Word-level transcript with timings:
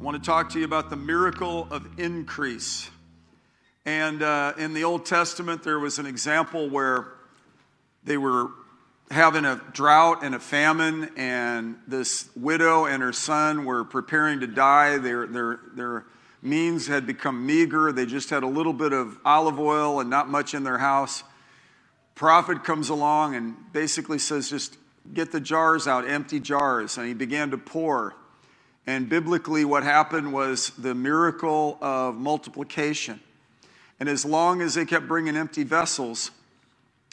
I 0.00 0.02
want 0.02 0.16
to 0.16 0.26
talk 0.26 0.48
to 0.52 0.58
you 0.58 0.64
about 0.64 0.88
the 0.88 0.96
miracle 0.96 1.68
of 1.70 1.86
increase. 1.98 2.90
And 3.84 4.22
uh, 4.22 4.54
in 4.56 4.72
the 4.72 4.84
Old 4.84 5.04
Testament, 5.04 5.62
there 5.62 5.78
was 5.78 5.98
an 5.98 6.06
example 6.06 6.70
where 6.70 7.08
they 8.02 8.16
were 8.16 8.48
having 9.10 9.44
a 9.44 9.60
drought 9.74 10.24
and 10.24 10.34
a 10.34 10.38
famine, 10.38 11.10
and 11.18 11.76
this 11.86 12.30
widow 12.34 12.86
and 12.86 13.02
her 13.02 13.12
son 13.12 13.66
were 13.66 13.84
preparing 13.84 14.40
to 14.40 14.46
die. 14.46 14.96
Their, 14.96 15.26
their, 15.26 15.60
their 15.74 16.06
means 16.40 16.86
had 16.86 17.06
become 17.06 17.44
meager. 17.44 17.92
They 17.92 18.06
just 18.06 18.30
had 18.30 18.42
a 18.42 18.48
little 18.48 18.72
bit 18.72 18.94
of 18.94 19.18
olive 19.22 19.60
oil 19.60 20.00
and 20.00 20.08
not 20.08 20.30
much 20.30 20.54
in 20.54 20.64
their 20.64 20.78
house. 20.78 21.24
Prophet 22.14 22.64
comes 22.64 22.88
along 22.88 23.34
and 23.34 23.54
basically 23.74 24.18
says, 24.18 24.48
Just 24.48 24.78
get 25.12 25.30
the 25.30 25.40
jars 25.40 25.86
out, 25.86 26.08
empty 26.08 26.40
jars. 26.40 26.96
And 26.96 27.06
he 27.06 27.12
began 27.12 27.50
to 27.50 27.58
pour. 27.58 28.14
And 28.86 29.08
biblically, 29.08 29.64
what 29.64 29.82
happened 29.82 30.32
was 30.32 30.70
the 30.70 30.94
miracle 30.94 31.78
of 31.80 32.16
multiplication. 32.16 33.20
And 33.98 34.08
as 34.08 34.24
long 34.24 34.62
as 34.62 34.74
they 34.74 34.86
kept 34.86 35.06
bringing 35.06 35.36
empty 35.36 35.64
vessels, 35.64 36.30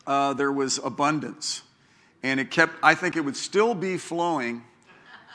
uh, 0.08 0.34
there 0.34 0.52
was 0.52 0.80
abundance. 0.80 1.64
And 2.24 2.40
it 2.40 2.50
kept, 2.50 2.76
I 2.82 2.96
think 2.96 3.16
it 3.16 3.22
would 3.22 3.36
still 3.36 3.76
be 3.76 3.98
flowing 3.98 4.64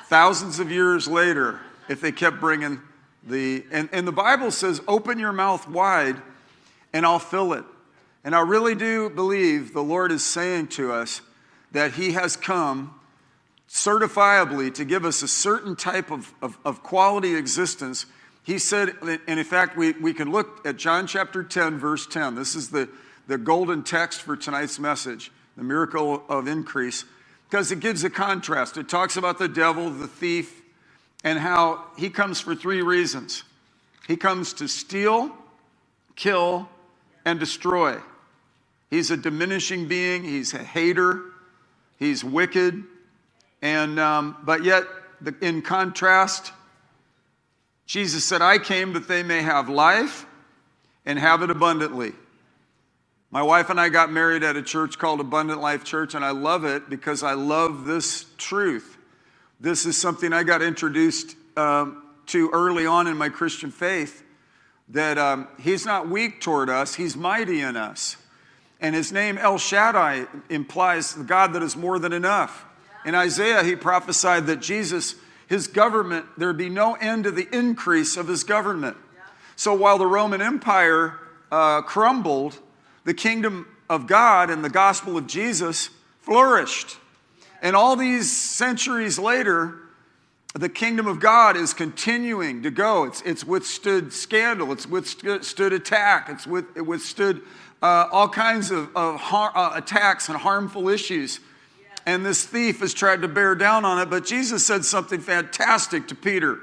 thousands 0.06 0.58
of 0.58 0.70
years 0.70 1.06
later 1.06 1.60
if 1.88 2.00
they 2.00 2.12
kept 2.12 2.40
bringing 2.40 2.80
the, 3.22 3.64
and, 3.70 3.88
and 3.92 4.06
the 4.06 4.12
Bible 4.12 4.50
says, 4.50 4.80
open 4.88 5.18
your 5.18 5.32
mouth 5.32 5.68
wide 5.68 6.20
and 6.92 7.06
I'll 7.06 7.18
fill 7.18 7.52
it. 7.52 7.64
And 8.24 8.34
I 8.34 8.40
really 8.40 8.74
do 8.74 9.10
believe 9.10 9.72
the 9.72 9.82
Lord 9.82 10.12
is 10.12 10.24
saying 10.24 10.68
to 10.68 10.92
us 10.92 11.20
that 11.72 11.92
He 11.92 12.12
has 12.12 12.36
come 12.36 12.98
certifiably 13.72 14.72
to 14.74 14.84
give 14.84 15.06
us 15.06 15.22
a 15.22 15.28
certain 15.28 15.74
type 15.74 16.10
of, 16.10 16.34
of, 16.42 16.58
of, 16.62 16.82
quality 16.82 17.34
existence. 17.34 18.04
He 18.42 18.58
said, 18.58 18.90
and 19.00 19.40
in 19.40 19.44
fact, 19.44 19.78
we, 19.78 19.92
we 19.92 20.12
can 20.12 20.30
look 20.30 20.66
at 20.66 20.76
John 20.76 21.06
chapter 21.06 21.42
10, 21.42 21.78
verse 21.78 22.06
10. 22.06 22.34
This 22.34 22.54
is 22.54 22.68
the, 22.68 22.90
the 23.28 23.38
golden 23.38 23.82
text 23.82 24.20
for 24.20 24.36
tonight's 24.36 24.78
message, 24.78 25.32
the 25.56 25.64
miracle 25.64 26.22
of 26.28 26.48
increase, 26.48 27.06
because 27.48 27.72
it 27.72 27.80
gives 27.80 28.04
a 28.04 28.10
contrast. 28.10 28.76
It 28.76 28.90
talks 28.90 29.16
about 29.16 29.38
the 29.38 29.48
devil, 29.48 29.88
the 29.88 30.06
thief, 30.06 30.60
and 31.24 31.38
how 31.38 31.86
he 31.96 32.10
comes 32.10 32.40
for 32.40 32.54
three 32.54 32.82
reasons 32.82 33.42
he 34.08 34.16
comes 34.16 34.52
to 34.54 34.66
steal, 34.66 35.30
kill, 36.16 36.68
and 37.24 37.38
destroy. 37.38 37.98
He's 38.90 39.12
a 39.12 39.16
diminishing 39.16 39.86
being, 39.86 40.24
he's 40.24 40.52
a 40.54 40.58
hater, 40.58 41.22
he's 42.00 42.24
wicked, 42.24 42.82
and, 43.62 44.00
um, 44.00 44.36
but 44.42 44.64
yet, 44.64 44.84
the, 45.20 45.34
in 45.40 45.62
contrast, 45.62 46.52
Jesus 47.86 48.24
said, 48.24 48.42
I 48.42 48.58
came 48.58 48.92
that 48.94 49.06
they 49.06 49.22
may 49.22 49.42
have 49.42 49.68
life 49.68 50.26
and 51.06 51.18
have 51.18 51.42
it 51.42 51.50
abundantly. 51.50 52.12
My 53.30 53.42
wife 53.42 53.70
and 53.70 53.80
I 53.80 53.88
got 53.88 54.12
married 54.12 54.42
at 54.42 54.56
a 54.56 54.62
church 54.62 54.98
called 54.98 55.20
Abundant 55.20 55.60
Life 55.60 55.84
Church, 55.84 56.14
and 56.14 56.24
I 56.24 56.32
love 56.32 56.64
it 56.64 56.90
because 56.90 57.22
I 57.22 57.32
love 57.32 57.86
this 57.86 58.26
truth. 58.36 58.98
This 59.60 59.86
is 59.86 59.96
something 59.96 60.32
I 60.32 60.42
got 60.42 60.60
introduced 60.60 61.36
um, 61.56 62.02
to 62.26 62.50
early 62.50 62.84
on 62.84 63.06
in 63.06 63.16
my 63.16 63.28
Christian 63.28 63.70
faith 63.70 64.24
that 64.88 65.18
um, 65.18 65.48
He's 65.58 65.86
not 65.86 66.08
weak 66.08 66.40
toward 66.40 66.68
us, 66.68 66.96
He's 66.96 67.16
mighty 67.16 67.60
in 67.60 67.76
us. 67.76 68.16
And 68.80 68.94
His 68.94 69.12
name, 69.12 69.38
El 69.38 69.58
Shaddai, 69.58 70.26
implies 70.50 71.14
the 71.14 71.24
God 71.24 71.52
that 71.52 71.62
is 71.62 71.76
more 71.76 72.00
than 72.00 72.12
enough. 72.12 72.66
In 73.04 73.14
Isaiah, 73.14 73.64
he 73.64 73.76
prophesied 73.76 74.46
that 74.46 74.60
Jesus, 74.60 75.16
his 75.48 75.66
government, 75.66 76.26
there'd 76.36 76.56
be 76.56 76.68
no 76.68 76.94
end 76.94 77.24
to 77.24 77.30
the 77.30 77.48
increase 77.56 78.16
of 78.16 78.28
his 78.28 78.44
government. 78.44 78.96
So 79.56 79.74
while 79.74 79.98
the 79.98 80.06
Roman 80.06 80.40
Empire 80.40 81.18
uh, 81.50 81.82
crumbled, 81.82 82.58
the 83.04 83.14
kingdom 83.14 83.66
of 83.90 84.06
God 84.06 84.50
and 84.50 84.64
the 84.64 84.70
gospel 84.70 85.16
of 85.16 85.26
Jesus 85.26 85.90
flourished. 86.20 86.96
And 87.60 87.76
all 87.76 87.96
these 87.96 88.30
centuries 88.30 89.18
later, 89.18 89.76
the 90.54 90.68
kingdom 90.68 91.06
of 91.06 91.20
God 91.20 91.56
is 91.56 91.74
continuing 91.74 92.62
to 92.62 92.70
go. 92.70 93.04
It's, 93.04 93.22
it's 93.22 93.44
withstood 93.44 94.12
scandal, 94.12 94.72
it's 94.72 94.86
withstood 94.86 95.72
attack, 95.72 96.28
it's 96.28 96.46
with, 96.46 96.76
it 96.76 96.82
withstood 96.82 97.42
uh, 97.82 98.08
all 98.12 98.28
kinds 98.28 98.70
of, 98.70 98.94
of 98.96 99.20
har- 99.20 99.52
uh, 99.54 99.76
attacks 99.76 100.28
and 100.28 100.38
harmful 100.38 100.88
issues 100.88 101.40
and 102.06 102.24
this 102.26 102.44
thief 102.44 102.80
has 102.80 102.94
tried 102.94 103.22
to 103.22 103.28
bear 103.28 103.54
down 103.54 103.84
on 103.84 103.98
it. 104.00 104.10
But 104.10 104.24
Jesus 104.24 104.66
said 104.66 104.84
something 104.84 105.20
fantastic 105.20 106.08
to 106.08 106.14
Peter. 106.14 106.58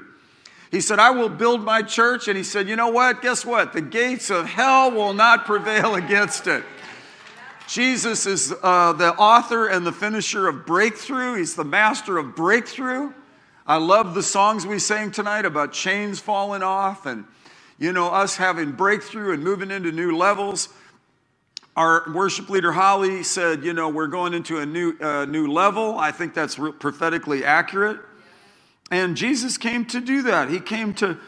He 0.70 0.80
said, 0.80 0.98
I 0.98 1.10
will 1.10 1.28
build 1.28 1.64
my 1.64 1.82
church. 1.82 2.28
And 2.28 2.36
he 2.36 2.44
said, 2.44 2.68
You 2.68 2.76
know 2.76 2.88
what? 2.88 3.22
Guess 3.22 3.44
what? 3.44 3.72
The 3.72 3.80
gates 3.80 4.30
of 4.30 4.46
hell 4.46 4.90
will 4.90 5.14
not 5.14 5.46
prevail 5.46 5.94
against 5.96 6.46
it. 6.46 6.64
Jesus 7.66 8.26
is 8.26 8.52
uh, 8.64 8.92
the 8.94 9.14
author 9.14 9.68
and 9.68 9.86
the 9.86 9.92
finisher 9.92 10.48
of 10.48 10.66
breakthrough, 10.66 11.36
he's 11.36 11.54
the 11.54 11.64
master 11.64 12.18
of 12.18 12.34
breakthrough. 12.34 13.12
I 13.64 13.76
love 13.76 14.14
the 14.14 14.24
songs 14.24 14.66
we 14.66 14.80
sang 14.80 15.12
tonight 15.12 15.44
about 15.44 15.72
chains 15.72 16.18
falling 16.18 16.64
off 16.64 17.06
and, 17.06 17.24
you 17.78 17.92
know, 17.92 18.08
us 18.08 18.34
having 18.34 18.72
breakthrough 18.72 19.32
and 19.34 19.44
moving 19.44 19.70
into 19.70 19.92
new 19.92 20.16
levels. 20.16 20.70
Our 21.76 22.12
worship 22.12 22.50
leader 22.50 22.72
Holly 22.72 23.22
said, 23.22 23.64
you 23.64 23.72
know, 23.72 23.88
we're 23.88 24.08
going 24.08 24.34
into 24.34 24.58
a 24.58 24.66
new, 24.66 24.96
uh, 25.00 25.24
new 25.24 25.46
level. 25.46 25.98
I 25.98 26.10
think 26.10 26.34
that's 26.34 26.56
prophetically 26.56 27.44
accurate. 27.44 28.00
And 28.90 29.16
Jesus 29.16 29.56
came 29.56 29.84
to 29.86 30.00
do 30.00 30.22
that. 30.22 30.50
He 30.50 30.58
came 30.58 30.94
to, 30.94 31.18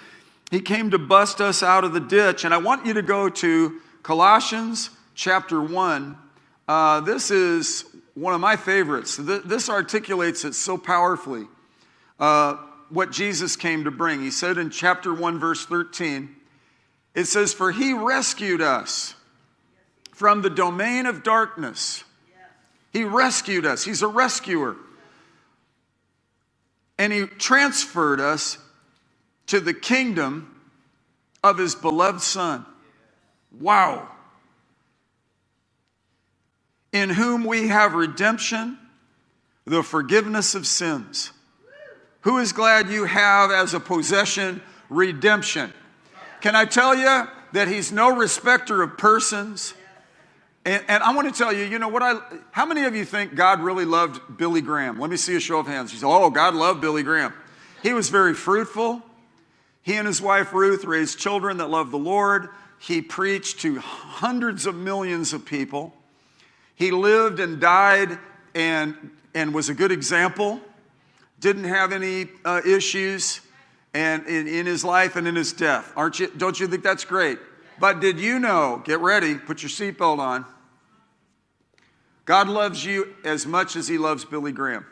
he 0.50 0.60
came 0.60 0.90
to 0.90 0.98
bust 0.98 1.40
us 1.40 1.62
out 1.62 1.84
of 1.84 1.92
the 1.92 2.00
ditch. 2.00 2.44
And 2.44 2.52
I 2.52 2.58
want 2.58 2.84
you 2.84 2.94
to 2.94 3.02
go 3.02 3.28
to 3.28 3.80
Colossians 4.02 4.90
chapter 5.14 5.62
1. 5.62 6.18
Uh, 6.66 7.00
this 7.00 7.30
is 7.30 7.84
one 8.14 8.34
of 8.34 8.40
my 8.40 8.56
favorites. 8.56 9.16
This 9.16 9.68
articulates 9.68 10.44
it 10.44 10.54
so 10.54 10.76
powerfully. 10.76 11.46
Uh, 12.18 12.56
what 12.88 13.10
Jesus 13.10 13.56
came 13.56 13.84
to 13.84 13.90
bring. 13.90 14.20
He 14.20 14.30
said 14.30 14.58
in 14.58 14.70
chapter 14.70 15.14
1, 15.14 15.38
verse 15.38 15.64
13, 15.64 16.34
it 17.14 17.24
says, 17.24 17.54
For 17.54 17.72
he 17.72 17.92
rescued 17.94 18.60
us 18.60 19.14
from 20.22 20.40
the 20.40 20.50
domain 20.50 21.06
of 21.06 21.24
darkness. 21.24 22.04
He 22.92 23.02
rescued 23.02 23.66
us, 23.66 23.82
He's 23.82 24.02
a 24.02 24.06
rescuer. 24.06 24.76
And 26.96 27.12
He 27.12 27.26
transferred 27.26 28.20
us 28.20 28.56
to 29.48 29.58
the 29.58 29.74
kingdom 29.74 30.62
of 31.42 31.58
His 31.58 31.74
beloved 31.74 32.20
Son. 32.20 32.64
Wow. 33.58 34.06
In 36.92 37.10
whom 37.10 37.42
we 37.42 37.66
have 37.66 37.94
redemption, 37.94 38.78
the 39.64 39.82
forgiveness 39.82 40.54
of 40.54 40.68
sins. 40.68 41.32
Who 42.20 42.38
is 42.38 42.52
glad 42.52 42.88
you 42.88 43.06
have 43.06 43.50
as 43.50 43.74
a 43.74 43.80
possession 43.80 44.62
redemption? 44.88 45.72
Can 46.42 46.54
I 46.54 46.64
tell 46.64 46.94
you 46.94 47.26
that 47.54 47.66
He's 47.66 47.90
no 47.90 48.14
respecter 48.14 48.82
of 48.82 48.96
persons? 48.96 49.74
And, 50.64 50.84
and, 50.86 51.02
I 51.02 51.12
want 51.12 51.32
to 51.32 51.36
tell 51.36 51.52
you, 51.52 51.64
you 51.64 51.78
know 51.80 51.88
what 51.88 52.02
I, 52.02 52.20
how 52.52 52.64
many 52.64 52.84
of 52.84 52.94
you 52.94 53.04
think 53.04 53.34
God 53.34 53.60
really 53.60 53.84
loved 53.84 54.20
Billy 54.36 54.60
Graham? 54.60 55.00
Let 55.00 55.10
me 55.10 55.16
see 55.16 55.34
a 55.34 55.40
show 55.40 55.58
of 55.58 55.66
hands. 55.66 55.92
You 55.92 55.98
say, 55.98 56.06
oh, 56.06 56.30
God 56.30 56.54
loved 56.54 56.80
Billy 56.80 57.02
Graham. 57.02 57.32
He 57.82 57.92
was 57.92 58.10
very 58.10 58.32
fruitful. 58.32 59.02
He 59.82 59.94
and 59.94 60.06
his 60.06 60.22
wife 60.22 60.52
Ruth 60.52 60.84
raised 60.84 61.18
children 61.18 61.56
that 61.56 61.68
loved 61.68 61.90
the 61.90 61.98
Lord. 61.98 62.48
He 62.78 63.02
preached 63.02 63.60
to 63.62 63.80
hundreds 63.80 64.64
of 64.66 64.76
millions 64.76 65.32
of 65.32 65.44
people. 65.44 65.92
He 66.76 66.92
lived 66.92 67.40
and 67.40 67.60
died 67.60 68.18
and, 68.54 69.10
and 69.34 69.52
was 69.52 69.68
a 69.68 69.74
good 69.74 69.90
example. 69.90 70.60
Didn't 71.40 71.64
have 71.64 71.92
any 71.92 72.28
uh, 72.44 72.60
issues 72.64 73.40
and 73.94 74.26
in, 74.26 74.46
in 74.46 74.66
his 74.66 74.84
life 74.84 75.16
and 75.16 75.26
in 75.26 75.34
his 75.34 75.52
death. 75.52 75.92
Aren't 75.96 76.20
you, 76.20 76.30
don't 76.36 76.58
you 76.58 76.68
think 76.68 76.84
that's 76.84 77.04
great? 77.04 77.38
But 77.80 78.00
did 78.00 78.20
you 78.20 78.38
know, 78.38 78.80
get 78.84 79.00
ready, 79.00 79.34
put 79.34 79.62
your 79.62 79.70
seatbelt 79.70 80.18
on. 80.18 80.44
God 82.24 82.48
loves 82.48 82.84
you 82.84 83.14
as 83.24 83.46
much 83.46 83.76
as 83.76 83.88
he 83.88 83.98
loves 83.98 84.24
Billy 84.24 84.52
Graham. 84.52 84.86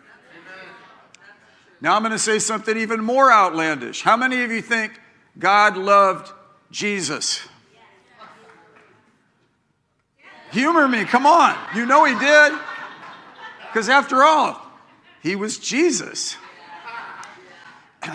Now 1.81 1.94
I'm 1.94 2.03
going 2.03 2.12
to 2.12 2.19
say 2.19 2.38
something 2.38 2.77
even 2.77 3.03
more 3.03 3.32
outlandish. 3.32 4.03
How 4.03 4.17
many 4.17 4.43
of 4.43 4.50
you 4.50 4.61
think 4.61 5.00
God 5.38 5.77
loved 5.77 6.32
Jesus? 6.71 7.41
Humor 10.53 10.88
me, 10.88 11.05
come 11.05 11.27
on. 11.27 11.56
You 11.75 11.87
know 11.87 12.05
he 12.05 12.19
did. 12.19 12.53
Because 13.69 13.88
after 13.88 14.25
all, 14.25 14.61
he 15.23 15.37
was 15.37 15.59
Jesus. 15.59 16.37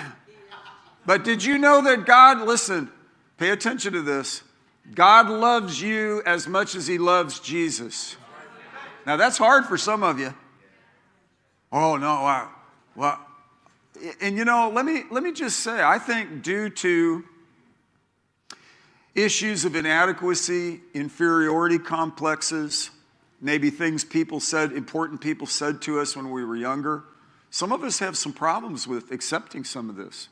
but 1.06 1.24
did 1.24 1.44
you 1.44 1.58
know 1.58 1.82
that 1.82 2.06
God, 2.06 2.42
listen, 2.42 2.92
pay 3.38 3.52
attention 3.52 3.94
to 3.94 4.02
this. 4.02 4.44
God 4.94 5.30
loves 5.30 5.82
you 5.82 6.22
as 6.26 6.48
much 6.48 6.76
as 6.76 6.88
he 6.88 6.98
loves 6.98 7.40
Jesus. 7.40 8.18
Now, 9.06 9.18
that's 9.18 9.38
hard 9.38 9.66
for 9.66 9.78
some 9.78 10.04
of 10.04 10.20
you. 10.20 10.34
Oh, 11.72 11.98
no, 11.98 12.08
I, 12.08 12.48
well, 12.96 13.20
and 14.22 14.38
you 14.38 14.46
know, 14.46 14.72
let 14.74 14.86
me, 14.86 15.04
let 15.12 15.24
me 15.24 15.32
just 15.32 15.60
say, 15.60 15.84
I 15.84 16.00
think 16.00 16.42
due 16.42 16.70
to 16.70 17.24
issues 19.14 19.64
of 19.66 19.76
inadequacy, 19.76 20.82
inferiority 20.94 21.80
complexes, 21.80 22.90
maybe 23.42 23.70
things 23.70 24.04
people 24.04 24.40
said, 24.40 24.72
important 24.72 25.22
people 25.22 25.48
said 25.48 25.82
to 25.84 26.00
us 26.00 26.16
when 26.16 26.32
we 26.32 26.44
were 26.44 26.56
younger, 26.56 27.04
some 27.50 27.72
of 27.72 27.84
us 27.84 28.00
have 28.00 28.18
some 28.18 28.34
problems 28.34 28.88
with 28.88 29.12
accepting 29.12 29.64
some 29.64 29.90
of 29.90 29.96
this. 29.96 30.28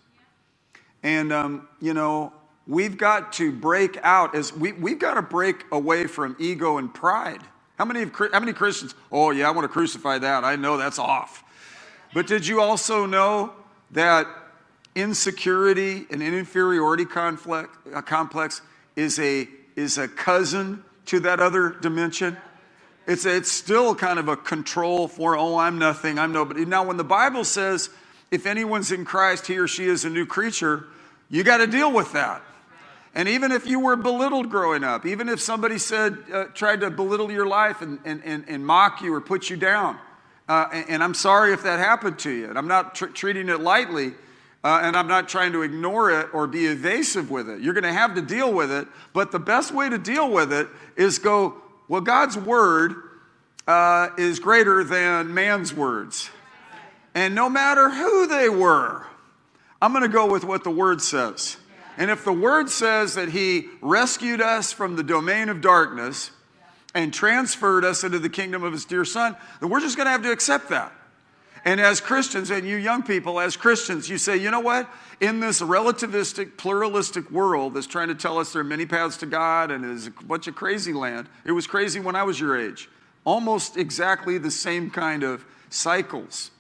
And, 1.04 1.32
um, 1.32 1.68
you 1.80 1.94
know, 1.94 2.34
we've 2.68 2.98
got 2.98 3.34
to 3.34 3.52
break 3.52 3.98
out 4.04 4.36
as 4.36 4.54
we, 4.54 4.74
we've 4.74 5.00
got 5.00 5.14
to 5.14 5.22
break 5.22 5.64
away 5.72 6.08
from 6.08 6.36
ego 6.40 6.78
and 6.78 6.94
pride. 6.94 7.42
How 7.84 7.88
many, 7.88 8.10
how 8.32 8.40
many 8.40 8.54
Christians, 8.54 8.96
oh, 9.12 9.32
yeah, 9.32 9.46
I 9.46 9.52
want 9.52 9.66
to 9.66 9.68
crucify 9.68 10.18
that. 10.20 10.46
I 10.46 10.56
know 10.56 10.78
that's 10.78 10.98
off. 10.98 11.44
But 12.14 12.28
did 12.28 12.48
you 12.48 12.62
also 12.62 13.06
know 13.06 13.52
that 13.92 14.26
insecurity 14.96 16.06
and 16.10 16.24
inferiority 16.24 17.04
conflict, 17.04 17.76
uh, 17.94 18.02
complex 18.02 18.62
is 18.96 19.20
a, 19.20 19.50
is 19.76 19.98
a 19.98 20.08
cousin 20.08 20.82
to 21.08 21.20
that 21.20 21.42
other 21.42 21.72
dimension? 21.72 22.38
It's, 23.06 23.26
it's 23.26 23.52
still 23.52 23.96
kind 23.96 24.18
of 24.18 24.30
a 24.30 24.38
control 24.38 25.10
for, 25.10 25.36
oh, 25.36 25.58
I'm 25.58 25.78
nothing, 25.78 26.18
I'm 26.18 26.32
nobody. 26.32 26.64
Now, 26.64 26.86
when 26.86 26.96
the 26.96 27.04
Bible 27.04 27.44
says, 27.44 27.90
if 28.32 28.46
anyone's 28.46 28.94
in 28.94 29.04
Christ, 29.04 29.46
he 29.48 29.58
or 29.58 29.68
she 29.68 29.88
is 29.88 30.06
a 30.06 30.10
new 30.10 30.26
creature, 30.26 30.86
you 31.30 31.44
got 31.44 31.58
to 31.58 31.68
deal 31.68 31.92
with 31.92 32.14
that. 32.14 32.44
And 33.16 33.30
even 33.30 33.52
if 33.52 33.68
you 33.68 33.80
were 33.80 33.96
belittled 33.96 34.50
growing 34.50 34.84
up, 34.84 35.06
even 35.06 35.30
if 35.30 35.40
somebody 35.40 35.78
said, 35.78 36.18
uh, 36.34 36.46
tried 36.46 36.82
to 36.82 36.90
belittle 36.90 37.32
your 37.32 37.46
life 37.46 37.82
and, 37.82 38.00
and, 38.06 38.22
and, 38.26 38.44
and, 38.48 38.66
mock 38.66 39.02
you 39.02 39.14
or 39.14 39.22
put 39.22 39.52
you 39.52 39.58
down, 39.58 40.00
uh, 40.50 40.68
and, 40.74 40.90
and, 40.90 41.04
I'm 41.04 41.14
sorry 41.14 41.54
if 41.54 41.64
that 41.64 41.80
happened 41.80 42.18
to 42.20 42.32
you, 42.32 42.50
and 42.50 42.58
I'm 42.58 42.68
not 42.68 42.96
tr- 42.96 43.06
treating 43.06 43.50
it 43.50 43.60
lightly, 43.60 44.14
uh, 44.64 44.80
and 44.82 44.96
I'm 44.98 45.08
not 45.08 45.30
trying 45.30 45.52
to 45.52 45.62
ignore 45.62 46.10
it 46.10 46.34
or 46.34 46.48
be 46.48 46.66
evasive 46.66 47.30
with 47.30 47.50
it. 47.50 47.62
You're 47.62 47.76
going 47.76 47.84
to 47.84 47.94
have 47.94 48.16
to 48.16 48.22
deal 48.22 48.52
with 48.52 48.72
it, 48.72 48.88
but 49.14 49.32
the 49.32 49.40
best 49.40 49.74
way 49.74 49.90
to 49.90 49.98
deal 50.00 50.32
with 50.32 50.52
it 50.52 50.68
is 50.96 51.20
go, 51.20 51.62
well, 51.88 52.02
God's 52.02 52.36
word 52.36 52.96
uh, 53.68 54.10
is 54.18 54.40
greater 54.40 54.84
than 54.84 55.34
man's 55.34 55.74
words. 55.74 56.30
And 57.14 57.36
no 57.36 57.48
matter 57.48 57.90
who 57.90 58.26
they 58.26 58.50
were, 58.50 59.06
I'm 59.82 59.92
going 59.92 60.04
to 60.04 60.10
go 60.10 60.32
with 60.32 60.44
what 60.44 60.64
the 60.64 60.72
word 60.72 61.02
says. 61.02 61.58
And 61.98 62.10
if 62.10 62.26
the 62.26 62.34
word 62.34 62.70
says 62.70 63.16
that 63.16 63.30
he 63.30 63.68
rescued 63.82 64.42
us 64.42 64.72
from 64.72 64.96
the 64.96 65.04
domain 65.04 65.50
of 65.50 65.62
darkness 65.62 66.32
and 66.96 67.14
transferred 67.14 67.86
us 67.86 68.04
into 68.04 68.20
the 68.20 68.30
kingdom 68.30 68.64
of 68.64 68.74
his 68.74 68.86
dear 68.86 69.06
son, 69.06 69.36
then 69.60 69.70
we're 69.70 69.80
just 69.80 69.98
going 69.98 70.06
to 70.06 70.12
have 70.12 70.24
to 70.24 70.32
accept 70.32 70.70
that. 70.70 70.92
And 71.66 71.80
as 71.80 72.02
Christians, 72.02 72.52
and 72.52 72.68
you 72.68 72.76
young 72.76 73.04
people, 73.04 73.40
as 73.40 73.56
Christians, 73.56 74.10
you 74.10 74.18
say, 74.18 74.36
you 74.36 74.52
know 74.52 74.60
what? 74.60 74.90
In 75.22 75.40
this 75.40 75.62
relativistic, 75.62 76.58
pluralistic 76.58 77.32
world 77.32 77.74
that's 77.74 77.88
trying 77.88 78.10
to 78.10 78.16
tell 78.16 78.38
us 78.38 78.52
there 78.52 78.62
are 78.62 78.66
many 78.66 78.86
paths 78.86 79.18
to 79.18 79.26
God 79.26 79.72
and 79.72 79.86
is 79.86 80.08
a 80.08 80.12
bunch 80.12 80.48
of 80.48 80.56
crazy 80.56 80.92
land, 80.92 81.30
it 81.46 81.54
was 81.54 81.66
crazy 81.66 82.02
when 82.02 82.16
I 82.16 82.24
was 82.24 82.40
your 82.40 82.60
age. 82.60 82.90
Almost 83.24 83.78
exactly 83.78 84.38
the 84.38 84.52
same 84.52 84.90
kind 84.90 85.24
of 85.24 85.46
cycles. 85.70 86.52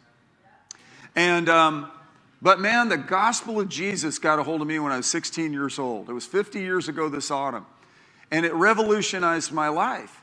And, 1.16 1.50
um, 1.50 1.92
but 2.44 2.60
man, 2.60 2.90
the 2.90 2.98
gospel 2.98 3.62
of 3.62 3.69
Jesus 3.69 4.19
got 4.19 4.38
a 4.38 4.44
hold 4.44 4.62
of 4.62 4.68
me 4.68 4.78
when 4.78 4.92
I 4.92 4.98
was 4.98 5.06
16 5.06 5.54
years 5.54 5.80
old. 5.80 6.10
It 6.10 6.13
was 6.13 6.25
50 6.25 6.60
years 6.60 6.90
ago 6.90 7.07
this 7.07 7.31
autumn. 7.31 7.66
And 8.31 8.45
it 8.45 8.54
revolutionized 8.54 9.54
my 9.54 9.69
life. 9.69 10.22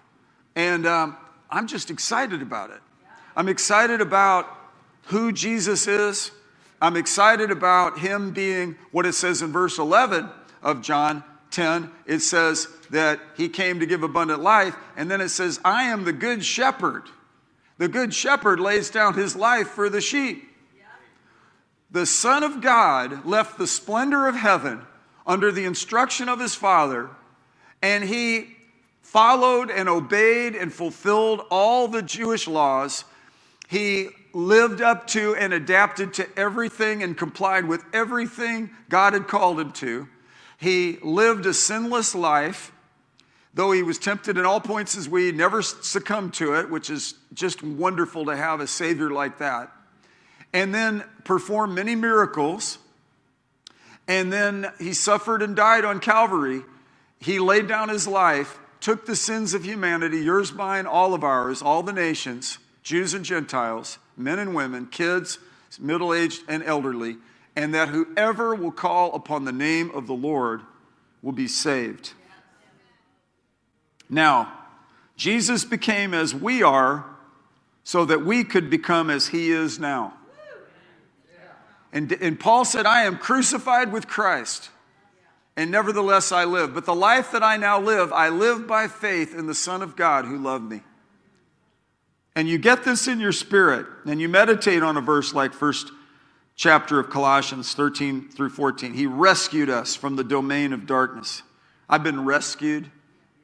And 0.55 0.87
um, 0.87 1.17
I'm 1.49 1.67
just 1.67 1.90
excited 1.90 2.43
about 2.43 2.70
it. 2.70 2.81
I'm 3.34 3.49
excited 3.49 4.02
about 4.02 4.46
who 5.05 5.32
Jesus 5.32 5.87
is. 5.87 6.31
I'm 6.82 6.94
excited 6.94 7.50
about 7.50 7.99
him 7.99 8.32
being 8.32 8.76
what 8.90 9.06
it 9.06 9.14
says 9.14 9.40
in 9.40 9.50
verse 9.50 9.78
11 9.78 10.28
of 10.62 10.82
John 10.82 11.25
10. 11.52 11.90
It 12.05 12.19
says 12.19 12.69
that 12.90 13.19
he 13.34 13.49
came 13.49 13.81
to 13.81 13.87
give 13.87 14.02
abundant 14.02 14.43
life. 14.43 14.76
And 14.94 15.11
then 15.11 15.23
it 15.23 15.31
says, 15.31 15.58
I 15.64 15.84
am 15.84 16.05
the 16.05 16.12
good 16.12 16.44
shepherd. 16.44 17.05
The 17.78 17.88
good 17.88 18.12
shepherd 18.12 18.61
lays 18.61 18.90
down 18.90 19.14
his 19.14 19.34
life 19.34 19.69
for 19.69 19.88
the 19.88 20.02
sheep. 20.02 20.50
The 21.92 22.06
Son 22.06 22.42
of 22.42 22.60
God 22.60 23.26
left 23.26 23.58
the 23.58 23.66
splendor 23.66 24.28
of 24.28 24.37
heaven 24.37 24.82
under 25.26 25.50
the 25.50 25.64
instruction 25.64 26.28
of 26.28 26.38
his 26.38 26.54
Father, 26.54 27.10
and 27.82 28.04
he 28.04 28.56
followed 29.02 29.70
and 29.70 29.88
obeyed 29.88 30.54
and 30.54 30.72
fulfilled 30.72 31.42
all 31.50 31.88
the 31.88 32.02
Jewish 32.02 32.46
laws. 32.46 33.04
He 33.69 34.10
lived 34.32 34.81
up 34.81 35.08
to 35.08 35.34
and 35.34 35.52
adapted 35.52 36.14
to 36.14 36.38
everything 36.38 37.02
and 37.02 37.19
complied 37.19 37.64
with 37.64 37.84
everything 37.92 38.70
God 38.88 39.14
had 39.14 39.26
called 39.26 39.58
him 39.58 39.72
to. 39.72 40.08
He 40.58 40.98
lived 41.02 41.46
a 41.46 41.54
sinless 41.54 42.14
life, 42.14 42.70
though 43.52 43.72
he 43.72 43.82
was 43.82 43.98
tempted 43.98 44.38
in 44.38 44.44
all 44.44 44.60
points 44.60 44.96
as 44.96 45.08
we, 45.08 45.32
never 45.32 45.62
succumbed 45.62 46.34
to 46.34 46.54
it, 46.54 46.70
which 46.70 46.88
is 46.88 47.14
just 47.34 47.64
wonderful 47.64 48.26
to 48.26 48.37
have 48.37 48.60
a 48.60 48.66
Savior 48.66 49.10
like 49.10 49.38
that. 49.38 49.72
And 50.52 50.75
then 50.75 51.05
performed 51.25 51.75
many 51.75 51.94
miracles. 51.94 52.79
And 54.08 54.32
then 54.32 54.73
he 54.79 54.93
suffered 54.93 55.43
and 55.43 55.55
died 55.55 55.85
on 55.85 56.00
Calvary. 56.00 56.62
He 57.20 57.38
laid 57.38 57.69
down 57.69 57.88
his 57.88 58.08
life, 58.08 58.58
took 58.81 59.06
the 59.06 59.14
sins 59.14 59.55
of 59.55 59.64
humanity, 59.64 60.19
yours, 60.19 60.52
mine, 60.52 60.87
all 60.87 61.14
of 61.14 61.23
ours, 61.23 61.62
all 61.62 61.82
the 61.82 61.93
nations, 61.93 62.58
Jews 62.82 63.14
and 63.14 63.25
Gentiles 63.25 63.99
men 64.20 64.38
and 64.38 64.55
women, 64.55 64.87
kids, 64.87 65.38
middle 65.79 66.12
aged 66.12 66.43
and 66.47 66.62
elderly, 66.62 67.17
and 67.56 67.75
that 67.75 67.88
whoever 67.88 68.55
will 68.55 68.70
call 68.70 69.14
upon 69.14 69.44
the 69.44 69.52
name 69.52 69.91
of 69.93 70.06
the 70.06 70.14
Lord 70.14 70.61
will 71.23 71.32
be 71.32 71.49
saved. 71.49 72.12
Now, 74.08 74.52
Jesus 75.17 75.64
became 75.64 76.14
as 76.14 76.35
we 76.35 76.62
are 76.62 77.05
so 77.85 78.05
that 78.05 78.25
we 78.25 78.44
could 78.44 78.70
become 78.70 79.11
as 79.11 79.29
he 79.29 79.50
is 79.50 79.79
now. 79.79 80.14
And, 81.92 82.12
and 82.12 82.38
Paul 82.38 82.64
said, 82.64 82.87
I 82.87 83.02
am 83.02 83.19
crucified 83.19 83.92
with 83.92 84.06
Christ, 84.06 84.70
and 85.56 85.70
nevertheless 85.70 86.31
I 86.32 86.44
live. 86.44 86.75
But 86.75 86.87
the 86.87 86.94
life 86.94 87.32
that 87.32 87.42
I 87.42 87.56
now 87.56 87.81
live, 87.81 88.12
I 88.12 88.28
live 88.28 88.66
by 88.66 88.87
faith 88.87 89.34
in 89.37 89.46
the 89.46 89.54
Son 89.54 89.82
of 89.82 89.96
God 89.96 90.25
who 90.25 90.38
loved 90.38 90.70
me 90.70 90.82
and 92.40 92.48
you 92.48 92.58
get 92.58 92.84
this 92.84 93.08
in 93.08 93.20
your 93.20 93.32
spirit 93.32 93.87
and 94.06 94.20
you 94.20 94.28
meditate 94.28 94.82
on 94.82 94.96
a 94.96 95.00
verse 95.00 95.34
like 95.34 95.52
first 95.52 95.92
chapter 96.56 96.98
of 96.98 97.10
Colossians 97.10 97.75
13 97.75 98.28
through 98.31 98.50
14, 98.50 98.92
he 98.94 99.06
rescued 99.06 99.70
us 99.70 99.94
from 99.94 100.16
the 100.16 100.25
domain 100.25 100.72
of 100.72 100.87
darkness. 100.87 101.42
I've 101.88 102.02
been 102.02 102.25
rescued 102.25 102.90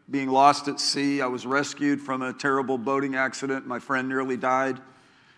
being 0.08 0.28
lost 0.28 0.68
at 0.68 0.78
sea. 0.78 1.20
I 1.20 1.26
was 1.26 1.46
rescued 1.46 2.00
from 2.00 2.22
a 2.22 2.32
terrible 2.32 2.78
boating 2.78 3.16
accident. 3.16 3.66
My 3.66 3.80
friend 3.80 4.08
nearly 4.08 4.36
died, 4.36 4.80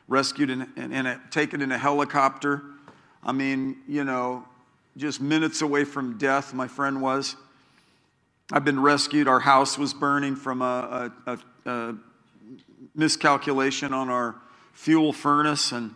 rescued 0.09 0.51
and, 0.51 0.69
and 0.77 1.21
taken 1.31 1.63
in 1.63 1.73
a 1.73 1.79
helicopter. 1.79 2.63
I 3.23 3.33
mean, 3.33 3.79
you 3.89 4.05
know, 4.05 4.45
just 4.97 5.21
minutes 5.21 5.63
away 5.63 5.85
from 5.85 6.19
death, 6.19 6.55
my 6.55 6.69
friend 6.69 7.01
was. 7.01 7.37
I've 8.51 8.65
been 8.65 8.81
rescued. 8.81 9.29
Our 9.29 9.41
house 9.41 9.77
was 9.77 9.93
burning 9.93 10.35
from 10.35 10.63
a, 10.63 11.13
a, 11.27 11.33
a, 11.33 11.71
a 11.71 11.95
miscalculation 12.95 13.93
on 13.93 14.09
our 14.09 14.37
fuel 14.73 15.13
furnace, 15.13 15.73
and, 15.73 15.95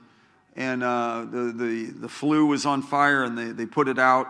and 0.54 0.82
uh, 0.82 1.24
the, 1.30 1.52
the, 1.56 1.84
the 2.00 2.08
flue 2.08 2.46
was 2.46 2.66
on 2.66 2.82
fire, 2.82 3.24
and 3.24 3.38
they, 3.38 3.52
they 3.52 3.66
put 3.66 3.88
it 3.88 3.98
out. 3.98 4.28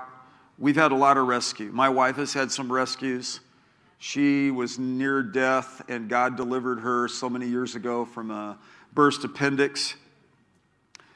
We've 0.58 0.76
had 0.76 0.92
a 0.92 0.96
lot 0.96 1.16
of 1.16 1.26
rescue. 1.26 1.70
My 1.72 1.88
wife 1.88 2.16
has 2.16 2.32
had 2.32 2.52
some 2.52 2.72
rescues. 2.72 3.40
She 3.98 4.50
was 4.50 4.78
near 4.78 5.22
death, 5.22 5.82
and 5.88 6.08
God 6.08 6.36
delivered 6.36 6.80
her 6.80 7.08
so 7.08 7.28
many 7.28 7.48
years 7.48 7.74
ago 7.74 8.04
from 8.04 8.30
a 8.30 8.58
burst 8.92 9.24
appendix. 9.24 9.94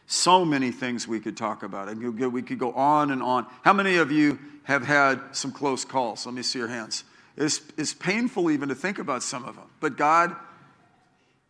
So 0.07 0.45
many 0.45 0.71
things 0.71 1.09
we 1.09 1.21
could 1.21 1.37
talk 1.37 1.63
about. 1.63 1.89
And 1.89 2.33
we 2.33 2.43
could 2.43 2.59
go 2.59 2.73
on 2.73 3.11
and 3.11 3.23
on. 3.23 3.47
How 3.63 3.73
many 3.73 3.97
of 3.97 4.13
you 4.13 4.39
have 4.65 4.85
had 4.85 5.21
some 5.33 5.53
close 5.53 5.85
calls? 5.85 6.27
Let 6.27 6.35
me 6.35 6.43
see 6.43 6.59
your 6.59 6.69
hands. 6.69 7.05
It's, 7.37 7.61
it's 7.77 7.93
painful 7.93 8.51
even 8.51 8.69
to 8.69 8.75
think 8.75 8.99
about 8.99 9.23
some 9.23 9.45
of 9.45 9.57
them, 9.57 9.67
but 9.81 9.97
God 9.97 10.35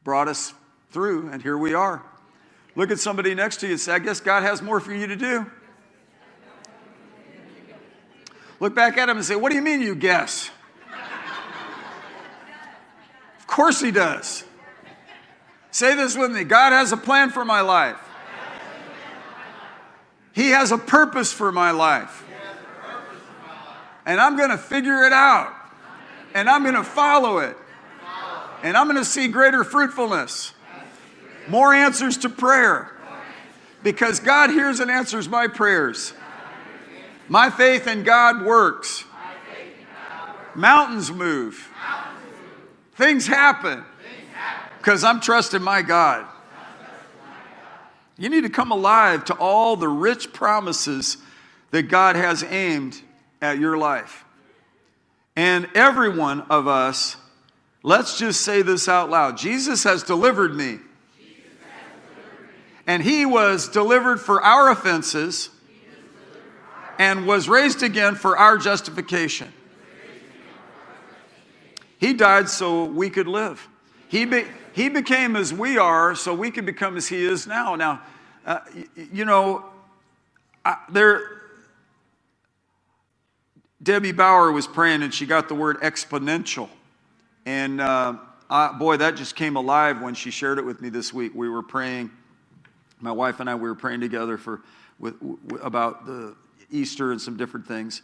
brought 0.03 0.27
us 0.27 0.53
through, 0.91 1.29
and 1.31 1.41
here 1.43 1.57
we 1.57 1.75
are. 1.75 2.03
Look 2.75 2.91
at 2.91 2.99
somebody 2.99 3.35
next 3.35 3.59
to 3.59 3.67
you 3.67 3.73
and 3.73 3.81
say, 3.81 3.93
I 3.93 3.99
guess 3.99 4.21
God 4.21 4.43
has 4.43 4.61
more 4.61 4.81
for 4.81 4.93
you 4.93 5.07
to 5.07 5.17
do. 5.17 5.47
Look 8.59 8.75
back 8.75 8.97
at 8.99 9.09
him 9.09 9.17
and 9.17 9.25
say, 9.25 9.37
What 9.37 9.51
do 9.51 9.57
you 9.57 9.63
mean 9.63 9.81
you 9.81 9.95
guess? 9.95 10.51
of 13.39 13.47
course 13.47 13.81
he 13.81 13.91
does. 13.91 14.45
Say 15.71 15.95
this 15.95 16.17
with 16.17 16.33
me 16.33 16.45
God 16.45 16.73
has 16.73 16.93
a 16.93 16.97
plan 16.97 17.31
for 17.31 17.45
my 17.45 17.61
life. 17.61 18.06
He 20.37 20.51
has 20.51 20.71
a 20.71 20.77
purpose 20.77 21.33
for 21.33 21.51
my 21.51 21.71
life. 21.71 22.23
And 24.05 24.21
I'm 24.21 24.37
going 24.37 24.51
to 24.51 24.59
figure 24.59 25.05
it 25.05 25.13
out. 25.15 25.51
And 26.35 26.51
I'm 26.51 26.63
going 26.63 26.75
to 26.75 26.85
follow 26.85 27.39
it. 27.39 27.57
And 28.63 28.77
I'm 28.77 28.87
going 28.87 28.99
to 28.99 29.05
see 29.05 29.29
greater 29.29 29.65
fruitfulness, 29.65 30.53
more 31.49 31.73
answers 31.73 32.19
to 32.19 32.29
prayer. 32.29 32.93
Because 33.83 34.21
God 34.21 34.51
hears 34.51 34.79
and 34.79 34.91
answers 34.91 35.27
my 35.27 35.49
prayers. 35.49 36.13
My 37.29 37.49
faith 37.49 37.87
in 37.87 38.03
God 38.03 38.45
works. 38.45 39.05
Mountains 40.55 41.11
move. 41.11 41.67
Things 42.97 43.27
happen. 43.27 43.87
Because 44.77 45.03
I'm 45.03 45.19
trusting 45.19 45.63
my 45.63 45.81
God. 45.81 46.27
You 48.19 48.29
need 48.29 48.43
to 48.43 48.51
come 48.51 48.71
alive 48.71 49.25
to 49.27 49.35
all 49.35 49.77
the 49.77 49.89
rich 49.89 50.33
promises 50.33 51.19
that 51.71 51.85
God 51.85 52.17
has 52.17 52.43
aimed 52.43 53.01
at 53.43 53.59
your 53.59 53.77
life. 53.77 54.25
And 55.35 55.69
every 55.75 56.09
one 56.09 56.41
of 56.43 56.67
us, 56.67 57.17
let's 57.83 58.19
just 58.19 58.41
say 58.41 58.63
this 58.63 58.89
out 58.89 59.11
loud 59.11 59.37
Jesus 59.37 59.85
has 59.85 60.03
delivered 60.03 60.55
me. 60.55 60.79
And 62.87 63.03
he 63.03 63.27
was 63.27 63.69
delivered 63.69 64.21
for 64.21 64.41
our 64.43 64.71
offenses 64.71 65.51
and 66.99 67.27
was 67.27 67.49
raised 67.49 67.83
again 67.83 68.15
for 68.15 68.39
our 68.39 68.57
justification. 68.57 69.53
He 71.99 72.13
died 72.13 72.49
so 72.49 72.85
we 72.85 73.11
could 73.11 73.27
live. 73.27 73.69
He, 74.09 74.25
be, 74.25 74.45
he 74.77 74.91
became 74.91 75.37
as 75.37 75.55
we 75.55 75.79
are 75.79 76.15
so 76.15 76.35
we 76.35 76.51
could 76.51 76.67
become 76.67 76.99
as 76.99 77.09
he 77.09 77.25
is 77.25 77.47
now. 77.47 77.77
Now, 77.77 78.03
uh, 78.45 78.59
you 79.11 79.25
know, 79.25 79.65
I, 80.67 80.77
there, 80.91 81.41
Debbie 83.83 84.13
Bauer 84.13 84.53
was 84.53 84.67
praying 84.67 85.03
and 85.03 85.15
she 85.15 85.25
got 85.25 85.49
the 85.49 85.55
word 85.55 85.81
exponential. 85.81 86.69
And 87.47 87.81
uh, 87.81 88.17
I, 88.51 88.73
boy, 88.73 88.99
that 88.99 89.17
just 89.17 89.35
came 89.35 89.57
alive 89.57 90.03
when 90.03 90.13
she 90.13 90.31
shared 90.31 90.59
it 90.59 90.67
with 90.67 90.83
me 90.83 90.91
this 90.91 91.11
week. 91.11 91.33
We 91.35 91.49
were 91.49 91.63
praying, 91.63 92.11
my 93.01 93.13
wife 93.13 93.41
and 93.41 93.49
I, 93.49 93.55
we 93.55 93.71
were 93.71 93.75
praying 93.75 94.01
together 94.03 94.37
for, 94.37 94.61
with, 94.99 95.15
about 95.63 96.05
the 96.05 96.37
Easter 96.71 97.13
and 97.13 97.21
some 97.21 97.39
different 97.39 97.67
things. 97.67 98.03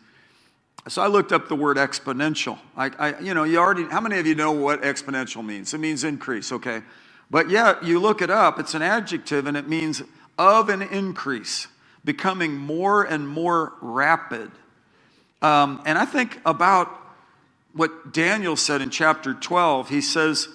So 0.89 1.01
I 1.01 1.07
looked 1.07 1.33
up 1.33 1.49
the 1.49 1.55
word 1.55 1.77
exponential. 1.77 2.59
I, 2.77 2.91
I, 2.99 3.21
you 3.21 3.35
know, 3.35 3.45
you 3.45 3.59
already, 3.59 3.85
how 3.85 4.01
many 4.01 4.19
of 4.19 4.27
you 4.27 4.35
know 4.35 4.53
what 4.53 4.83
exponential 4.83 5.45
means? 5.45 5.73
It 5.73 5.79
means 5.79 6.03
increase, 6.03 6.51
okay? 6.51 6.83
But 7.31 7.49
yeah, 7.49 7.77
you 7.83 8.01
look 8.01 8.21
it 8.21 8.31
up, 8.31 8.59
it's 8.59 8.75
an 8.75 8.83
adjective 8.83 9.47
and 9.47 9.57
it 9.57 9.69
means 9.69 10.03
of 10.39 10.69
an 10.69 10.83
increase, 10.83 11.69
becoming 12.05 12.57
more 12.57 13.05
and 13.05 13.29
more 13.29 13.75
rapid. 13.81 14.51
Um, 15.41 15.83
and 15.87 15.99
I 15.99 16.05
think 16.05 16.41
about 16.45 16.89
what 17.75 18.13
Daniel 18.13 18.57
said 18.57 18.83
in 18.83 18.91
chapter 18.91 19.35
12. 19.35 19.89
He 19.89 20.01
says, 20.01 20.49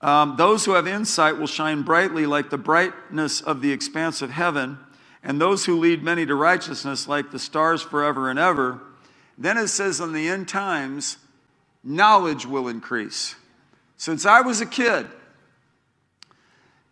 um, 0.00 0.36
Those 0.36 0.64
who 0.64 0.72
have 0.72 0.86
insight 0.86 1.38
will 1.38 1.46
shine 1.46 1.82
brightly 1.82 2.26
like 2.26 2.50
the 2.50 2.58
brightness 2.58 3.40
of 3.40 3.60
the 3.60 3.72
expanse 3.72 4.22
of 4.22 4.30
heaven, 4.30 4.78
and 5.22 5.40
those 5.40 5.66
who 5.66 5.78
lead 5.78 6.02
many 6.02 6.26
to 6.26 6.34
righteousness 6.34 7.06
like 7.06 7.30
the 7.30 7.38
stars 7.38 7.82
forever 7.82 8.28
and 8.28 8.38
ever. 8.38 8.80
Then 9.38 9.58
it 9.58 9.68
says, 9.68 10.00
in 10.00 10.12
the 10.12 10.28
end 10.28 10.48
times, 10.48 11.16
knowledge 11.82 12.46
will 12.46 12.68
increase. 12.68 13.34
Since 13.96 14.26
I 14.26 14.40
was 14.40 14.60
a 14.60 14.66
kid, 14.66 15.06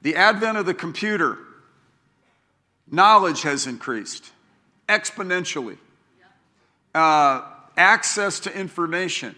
the 0.02 0.16
advent 0.16 0.58
of 0.58 0.66
the 0.66 0.74
computer, 0.74 1.38
knowledge 2.90 3.42
has 3.42 3.66
increased 3.66 4.30
exponentially. 4.88 5.78
Uh, 6.94 7.42
access 7.76 8.40
to 8.40 8.56
information 8.58 9.34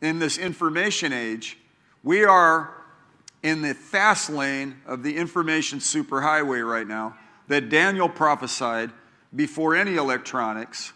in 0.00 0.18
this 0.18 0.38
information 0.38 1.12
age, 1.12 1.58
we 2.02 2.24
are 2.24 2.72
in 3.42 3.62
the 3.62 3.74
fast 3.74 4.30
lane 4.30 4.76
of 4.86 5.02
the 5.02 5.16
information 5.16 5.78
superhighway 5.78 6.66
right 6.66 6.86
now 6.86 7.16
that 7.48 7.68
Daniel 7.68 8.08
prophesied 8.08 8.90
before 9.34 9.74
any 9.74 9.96
electronics 9.96 10.92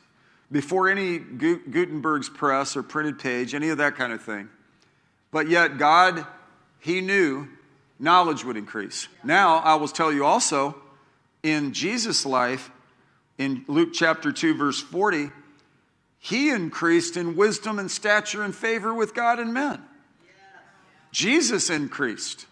before 0.52 0.88
any 0.88 1.18
Gutenberg's 1.18 2.28
press 2.28 2.76
or 2.76 2.82
printed 2.82 3.18
page, 3.18 3.54
any 3.54 3.68
of 3.68 3.78
that 3.78 3.96
kind 3.96 4.12
of 4.12 4.22
thing. 4.22 4.48
But 5.30 5.48
yet, 5.48 5.78
God, 5.78 6.26
He 6.80 7.00
knew 7.00 7.48
knowledge 7.98 8.44
would 8.44 8.56
increase. 8.56 9.08
Now, 9.22 9.58
I 9.58 9.74
will 9.76 9.88
tell 9.88 10.12
you 10.12 10.24
also, 10.24 10.76
in 11.42 11.72
Jesus' 11.72 12.26
life, 12.26 12.70
in 13.38 13.64
Luke 13.68 13.90
chapter 13.92 14.32
2, 14.32 14.54
verse 14.54 14.80
40, 14.80 15.30
He 16.18 16.50
increased 16.50 17.16
in 17.16 17.36
wisdom 17.36 17.78
and 17.78 17.90
stature 17.90 18.42
and 18.42 18.54
favor 18.54 18.92
with 18.92 19.14
God 19.14 19.38
and 19.38 19.54
men. 19.54 19.82
Jesus 21.12 21.70
increased. 21.70 22.46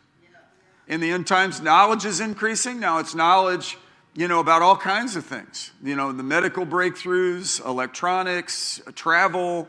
In 0.86 1.00
the 1.00 1.10
end 1.10 1.26
times, 1.26 1.60
knowledge 1.60 2.04
is 2.04 2.20
increasing. 2.20 2.80
Now, 2.80 2.98
it's 2.98 3.14
knowledge 3.14 3.76
you 4.18 4.26
know, 4.26 4.40
about 4.40 4.62
all 4.62 4.76
kinds 4.76 5.14
of 5.14 5.24
things. 5.24 5.70
You 5.80 5.94
know, 5.94 6.10
the 6.10 6.24
medical 6.24 6.66
breakthroughs, 6.66 7.64
electronics, 7.64 8.82
travel, 8.96 9.68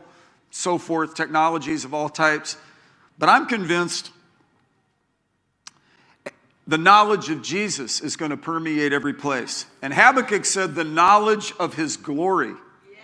so 0.50 0.76
forth, 0.76 1.14
technologies 1.14 1.84
of 1.84 1.94
all 1.94 2.08
types. 2.08 2.56
But 3.16 3.28
I'm 3.28 3.46
convinced 3.46 4.10
the 6.66 6.78
knowledge 6.78 7.30
of 7.30 7.42
Jesus 7.42 8.00
is 8.00 8.16
going 8.16 8.32
to 8.32 8.36
permeate 8.36 8.92
every 8.92 9.14
place. 9.14 9.66
And 9.82 9.94
Habakkuk 9.94 10.44
said, 10.44 10.74
the 10.74 10.82
knowledge 10.82 11.52
of 11.60 11.74
his 11.74 11.96
glory. 11.96 12.54
Yes, 12.90 13.00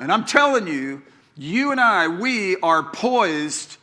and 0.00 0.10
I'm 0.10 0.24
telling 0.24 0.66
you, 0.66 1.02
you 1.36 1.70
and 1.70 1.80
I, 1.80 2.08
we 2.08 2.56
are 2.56 2.82
poised 2.82 3.76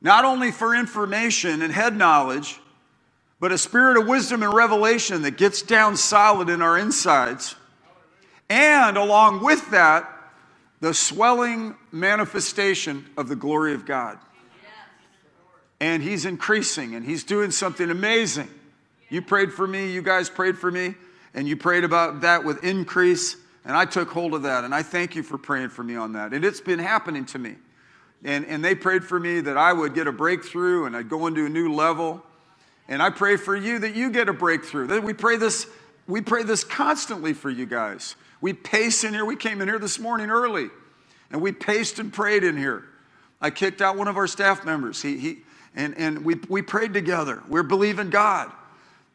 not 0.00 0.24
only 0.24 0.52
for 0.52 0.76
information 0.76 1.60
and 1.60 1.72
head 1.72 1.96
knowledge, 1.96 2.60
but 3.42 3.50
a 3.50 3.58
spirit 3.58 3.96
of 3.96 4.06
wisdom 4.06 4.44
and 4.44 4.54
revelation 4.54 5.22
that 5.22 5.36
gets 5.36 5.62
down 5.62 5.96
solid 5.96 6.48
in 6.48 6.62
our 6.62 6.78
insides. 6.78 7.56
And 8.48 8.96
along 8.96 9.42
with 9.42 9.68
that, 9.72 10.08
the 10.78 10.94
swelling 10.94 11.74
manifestation 11.90 13.04
of 13.16 13.28
the 13.28 13.34
glory 13.34 13.74
of 13.74 13.84
God. 13.84 14.16
And 15.80 16.04
He's 16.04 16.24
increasing 16.24 16.94
and 16.94 17.04
He's 17.04 17.24
doing 17.24 17.50
something 17.50 17.90
amazing. 17.90 18.48
You 19.08 19.22
prayed 19.22 19.52
for 19.52 19.66
me, 19.66 19.90
you 19.90 20.02
guys 20.02 20.30
prayed 20.30 20.56
for 20.56 20.70
me, 20.70 20.94
and 21.34 21.48
you 21.48 21.56
prayed 21.56 21.82
about 21.82 22.20
that 22.20 22.44
with 22.44 22.62
increase. 22.62 23.34
And 23.64 23.76
I 23.76 23.86
took 23.86 24.08
hold 24.08 24.34
of 24.34 24.44
that. 24.44 24.62
And 24.62 24.72
I 24.72 24.84
thank 24.84 25.16
you 25.16 25.24
for 25.24 25.36
praying 25.36 25.70
for 25.70 25.82
me 25.82 25.96
on 25.96 26.12
that. 26.12 26.32
And 26.32 26.44
it's 26.44 26.60
been 26.60 26.78
happening 26.78 27.24
to 27.26 27.40
me. 27.40 27.56
And, 28.22 28.46
and 28.46 28.64
they 28.64 28.76
prayed 28.76 29.02
for 29.02 29.18
me 29.18 29.40
that 29.40 29.56
I 29.56 29.72
would 29.72 29.94
get 29.94 30.06
a 30.06 30.12
breakthrough 30.12 30.84
and 30.84 30.96
I'd 30.96 31.08
go 31.08 31.26
into 31.26 31.44
a 31.44 31.48
new 31.48 31.74
level. 31.74 32.22
And 32.92 33.02
I 33.02 33.08
pray 33.08 33.38
for 33.38 33.56
you 33.56 33.78
that 33.78 33.94
you 33.94 34.10
get 34.10 34.28
a 34.28 34.34
breakthrough. 34.34 35.00
We 35.00 35.14
pray 35.14 35.38
this, 35.38 35.66
we 36.06 36.20
pray 36.20 36.42
this 36.42 36.62
constantly 36.62 37.32
for 37.32 37.48
you 37.48 37.64
guys. 37.64 38.16
We 38.42 38.52
pace 38.52 39.02
in 39.02 39.14
here. 39.14 39.24
We 39.24 39.34
came 39.34 39.62
in 39.62 39.68
here 39.68 39.78
this 39.78 39.98
morning 39.98 40.28
early 40.28 40.68
and 41.30 41.40
we 41.40 41.52
paced 41.52 41.98
and 42.00 42.12
prayed 42.12 42.44
in 42.44 42.54
here. 42.54 42.84
I 43.40 43.48
kicked 43.48 43.80
out 43.80 43.96
one 43.96 44.08
of 44.08 44.18
our 44.18 44.26
staff 44.26 44.66
members. 44.66 45.00
He, 45.00 45.16
he, 45.16 45.38
and, 45.74 45.96
and 45.96 46.22
we, 46.22 46.34
we 46.50 46.60
prayed 46.60 46.92
together. 46.92 47.42
We're 47.48 47.62
believing 47.62 48.10
God. 48.10 48.52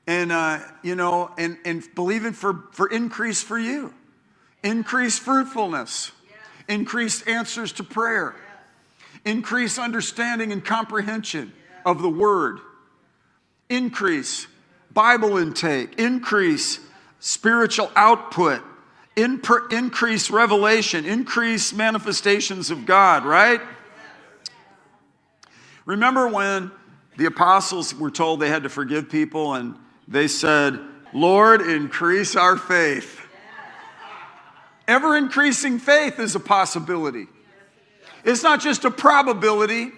And, 0.07 0.31
uh, 0.31 0.57
you 0.81 0.95
know, 0.95 1.29
and, 1.37 1.59
and 1.63 1.87
believing 1.93 2.33
for, 2.33 2.63
for 2.71 2.87
increase 2.87 3.43
for 3.43 3.59
you, 3.59 3.93
increased 4.63 5.21
fruitfulness, 5.21 6.13
increased 6.67 7.27
answers 7.27 7.73
to 7.73 7.83
prayer, 7.83 8.33
increased 9.23 9.77
understanding 9.77 10.51
and 10.51 10.65
comprehension 10.65 11.53
of 11.85 12.01
the 12.01 12.09
word 12.09 12.59
increase 13.69 14.47
Bible 14.93 15.37
intake, 15.37 15.99
increase 15.99 16.79
spiritual 17.19 17.91
output, 17.95 18.61
increase 19.15 20.29
revelation, 20.29 21.05
increase 21.05 21.73
manifestations 21.73 22.71
of 22.71 22.85
God, 22.85 23.25
right? 23.25 23.61
Remember 25.85 26.27
when 26.27 26.71
the 27.17 27.25
apostles 27.25 27.95
were 27.95 28.11
told 28.11 28.39
they 28.39 28.49
had 28.49 28.63
to 28.63 28.69
forgive 28.69 29.09
people 29.09 29.53
and 29.55 29.75
they 30.07 30.27
said, 30.27 30.79
Lord, 31.13 31.61
increase 31.61 32.35
our 32.35 32.57
faith. 32.57 33.21
Ever 34.87 35.17
increasing 35.17 35.79
faith 35.79 36.19
is 36.19 36.35
a 36.35 36.39
possibility. 36.39 37.27
It's 38.23 38.43
not 38.43 38.61
just 38.61 38.85
a 38.85 38.91
probability, 38.91 39.91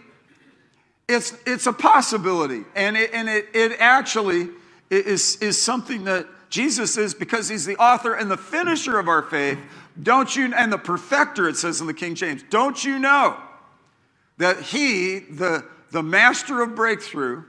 it's, 1.10 1.34
it's 1.46 1.66
a 1.66 1.74
possibility. 1.74 2.64
And, 2.76 2.96
it, 2.96 3.10
and 3.14 3.28
it, 3.28 3.48
it 3.54 3.74
actually 3.80 4.50
is, 4.92 5.38
is 5.38 5.60
something 5.60 6.04
that 6.04 6.28
Jesus 6.50 6.98
is 6.98 7.16
because 7.16 7.50
he's 7.50 7.66
the 7.66 7.76
author 7.78 8.14
and 8.14 8.30
the 8.30 8.38
finisher 8.38 9.00
of 9.00 9.08
our 9.08 9.24
faith. 9.24 9.58
Don't 10.02 10.34
you, 10.36 10.54
and 10.54 10.72
the 10.72 10.78
perfecter, 10.78 11.50
it 11.50 11.58
says 11.58 11.82
in 11.82 11.88
the 11.88 11.96
King 11.96 12.14
James, 12.14 12.44
don't 12.52 12.84
you 12.86 13.00
know 13.00 13.38
that 14.38 14.62
he, 14.62 15.20
the, 15.20 15.66
the 15.92 16.04
master 16.04 16.62
of 16.62 16.76
breakthrough, 16.76 17.44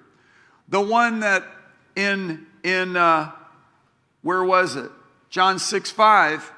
the 0.69 0.81
one 0.81 1.21
that 1.21 1.45
in, 1.95 2.47
in 2.64 2.97
uh, 2.97 3.31
where 4.23 4.43
was 4.43 4.75
it? 4.75 4.90
John 5.29 5.59
6 5.59 5.90
5, 5.90 6.52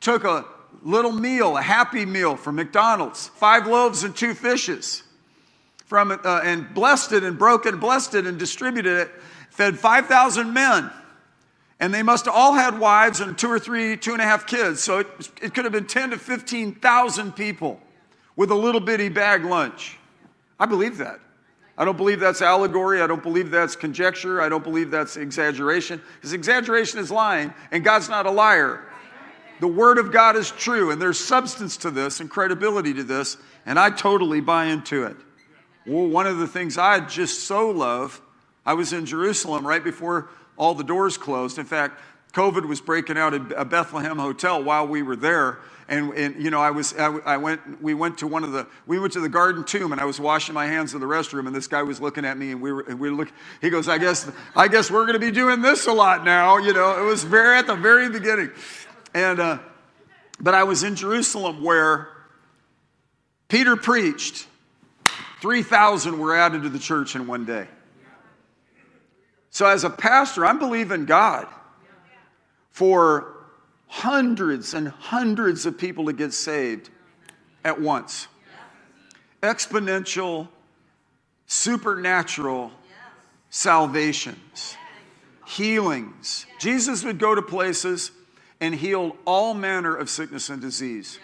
took 0.00 0.22
a 0.22 0.44
little 0.82 1.12
meal, 1.12 1.56
a 1.56 1.62
happy 1.62 2.06
meal 2.06 2.36
from 2.36 2.54
McDonald's, 2.54 3.28
five 3.28 3.66
loaves 3.66 4.04
and 4.04 4.14
two 4.14 4.32
fishes 4.32 5.02
from 5.86 6.10
uh, 6.10 6.40
and 6.44 6.72
blessed 6.74 7.12
it 7.12 7.24
and 7.24 7.38
broke 7.38 7.64
it 7.64 7.72
and 7.72 7.80
blessed 7.80 8.14
it 8.14 8.26
and 8.26 8.38
distributed 8.38 8.98
it, 8.98 9.10
fed 9.50 9.78
5,000 9.78 10.52
men. 10.52 10.90
And 11.78 11.92
they 11.92 12.02
must 12.02 12.24
have 12.24 12.34
all 12.34 12.54
had 12.54 12.78
wives 12.78 13.20
and 13.20 13.36
two 13.36 13.50
or 13.50 13.58
three, 13.58 13.96
two 13.96 14.12
and 14.12 14.20
a 14.20 14.24
half 14.24 14.46
kids. 14.46 14.82
So 14.82 14.98
it, 14.98 15.06
it 15.42 15.54
could 15.54 15.64
have 15.64 15.72
been 15.72 15.86
10 15.86 16.10
to 16.10 16.18
15,000 16.18 17.32
people 17.32 17.80
with 18.34 18.50
a 18.50 18.54
little 18.54 18.80
bitty 18.80 19.08
bag 19.08 19.44
lunch. 19.44 19.98
I 20.58 20.66
believe 20.66 20.98
that. 20.98 21.20
I 21.78 21.84
don't 21.84 21.98
believe 21.98 22.20
that's 22.20 22.40
allegory. 22.40 23.02
I 23.02 23.06
don't 23.06 23.22
believe 23.22 23.50
that's 23.50 23.76
conjecture. 23.76 24.40
I 24.40 24.48
don't 24.48 24.64
believe 24.64 24.90
that's 24.90 25.16
exaggeration. 25.16 26.00
Because 26.14 26.32
exaggeration 26.32 26.98
is 26.98 27.10
lying, 27.10 27.52
and 27.70 27.84
God's 27.84 28.08
not 28.08 28.24
a 28.24 28.30
liar. 28.30 28.82
The 29.60 29.68
Word 29.68 29.98
of 29.98 30.10
God 30.10 30.36
is 30.36 30.50
true, 30.50 30.90
and 30.90 31.00
there's 31.00 31.18
substance 31.18 31.76
to 31.78 31.90
this 31.90 32.20
and 32.20 32.30
credibility 32.30 32.94
to 32.94 33.04
this, 33.04 33.36
and 33.66 33.78
I 33.78 33.90
totally 33.90 34.40
buy 34.40 34.66
into 34.66 35.04
it. 35.04 35.16
Well, 35.86 36.08
one 36.08 36.26
of 36.26 36.38
the 36.38 36.48
things 36.48 36.78
I 36.78 37.00
just 37.00 37.44
so 37.44 37.70
love, 37.70 38.20
I 38.64 38.74
was 38.74 38.92
in 38.92 39.06
Jerusalem 39.06 39.64
right 39.64 39.82
before 39.82 40.28
all 40.56 40.74
the 40.74 40.82
doors 40.82 41.16
closed. 41.16 41.58
In 41.58 41.64
fact, 41.64 42.00
COVID 42.32 42.66
was 42.66 42.80
breaking 42.80 43.16
out 43.16 43.34
at 43.34 43.52
a 43.56 43.64
Bethlehem 43.64 44.18
hotel 44.18 44.62
while 44.62 44.86
we 44.86 45.02
were 45.02 45.14
there. 45.14 45.58
And, 45.88 46.12
and 46.14 46.42
you 46.42 46.50
know, 46.50 46.60
I 46.60 46.72
was, 46.72 46.92
I, 46.94 47.06
I, 47.18 47.36
went, 47.36 47.80
we 47.80 47.94
went 47.94 48.18
to 48.18 48.26
one 48.26 48.42
of 48.42 48.50
the, 48.50 48.66
we 48.88 48.98
went 48.98 49.12
to 49.12 49.20
the 49.20 49.28
garden 49.28 49.62
tomb 49.62 49.92
and 49.92 50.00
I 50.00 50.04
was 50.04 50.18
washing 50.18 50.52
my 50.52 50.66
hands 50.66 50.92
in 50.92 51.00
the 51.00 51.06
restroom 51.06 51.46
and 51.46 51.54
this 51.54 51.68
guy 51.68 51.84
was 51.84 52.00
looking 52.00 52.24
at 52.24 52.36
me 52.36 52.50
and 52.50 52.60
we 52.60 52.72
were, 52.72 52.82
we 52.88 52.94
were 52.94 53.12
look, 53.12 53.32
he 53.60 53.70
goes, 53.70 53.88
I 53.88 53.98
guess, 53.98 54.28
I 54.56 54.66
guess 54.66 54.90
we're 54.90 55.06
going 55.06 55.18
to 55.18 55.24
be 55.24 55.30
doing 55.30 55.62
this 55.62 55.86
a 55.86 55.92
lot 55.92 56.24
now. 56.24 56.58
You 56.58 56.72
know, 56.72 57.00
it 57.00 57.08
was 57.08 57.22
very, 57.22 57.56
at 57.56 57.68
the 57.68 57.76
very 57.76 58.10
beginning. 58.10 58.50
And, 59.14 59.38
uh, 59.38 59.58
but 60.40 60.54
I 60.54 60.64
was 60.64 60.82
in 60.82 60.96
Jerusalem 60.96 61.62
where 61.62 62.08
Peter 63.46 63.76
preached. 63.76 64.48
3,000 65.46 66.18
were 66.18 66.34
added 66.34 66.64
to 66.64 66.68
the 66.68 66.76
church 66.76 67.14
in 67.14 67.28
one 67.28 67.44
day. 67.44 67.68
So, 69.50 69.64
as 69.64 69.84
a 69.84 69.90
pastor, 69.90 70.44
I'm 70.44 70.58
believing 70.58 71.04
God 71.04 71.46
for 72.72 73.32
hundreds 73.86 74.74
and 74.74 74.88
hundreds 74.88 75.64
of 75.64 75.78
people 75.78 76.06
to 76.06 76.12
get 76.12 76.34
saved 76.34 76.90
at 77.64 77.80
once. 77.80 78.26
Exponential, 79.40 80.48
supernatural 81.46 82.72
salvations, 83.48 84.76
healings. 85.46 86.44
Jesus 86.58 87.04
would 87.04 87.20
go 87.20 87.36
to 87.36 87.42
places 87.42 88.10
and 88.60 88.74
heal 88.74 89.16
all 89.24 89.54
manner 89.54 89.94
of 89.94 90.10
sickness 90.10 90.50
and 90.50 90.60
disease. 90.60 91.20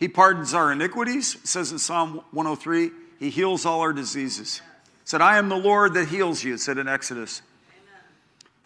He 0.00 0.08
pardons 0.08 0.54
our 0.54 0.72
iniquities, 0.72 1.36
says 1.44 1.72
in 1.72 1.78
Psalm 1.78 2.22
103. 2.30 3.03
He 3.18 3.30
heals 3.30 3.64
all 3.64 3.80
our 3.80 3.92
diseases. 3.92 4.60
Said, 5.04 5.20
I 5.20 5.38
am 5.38 5.48
the 5.48 5.56
Lord 5.56 5.94
that 5.94 6.08
heals 6.08 6.42
you, 6.42 6.54
it 6.54 6.60
said 6.60 6.78
in 6.78 6.88
Exodus. 6.88 7.42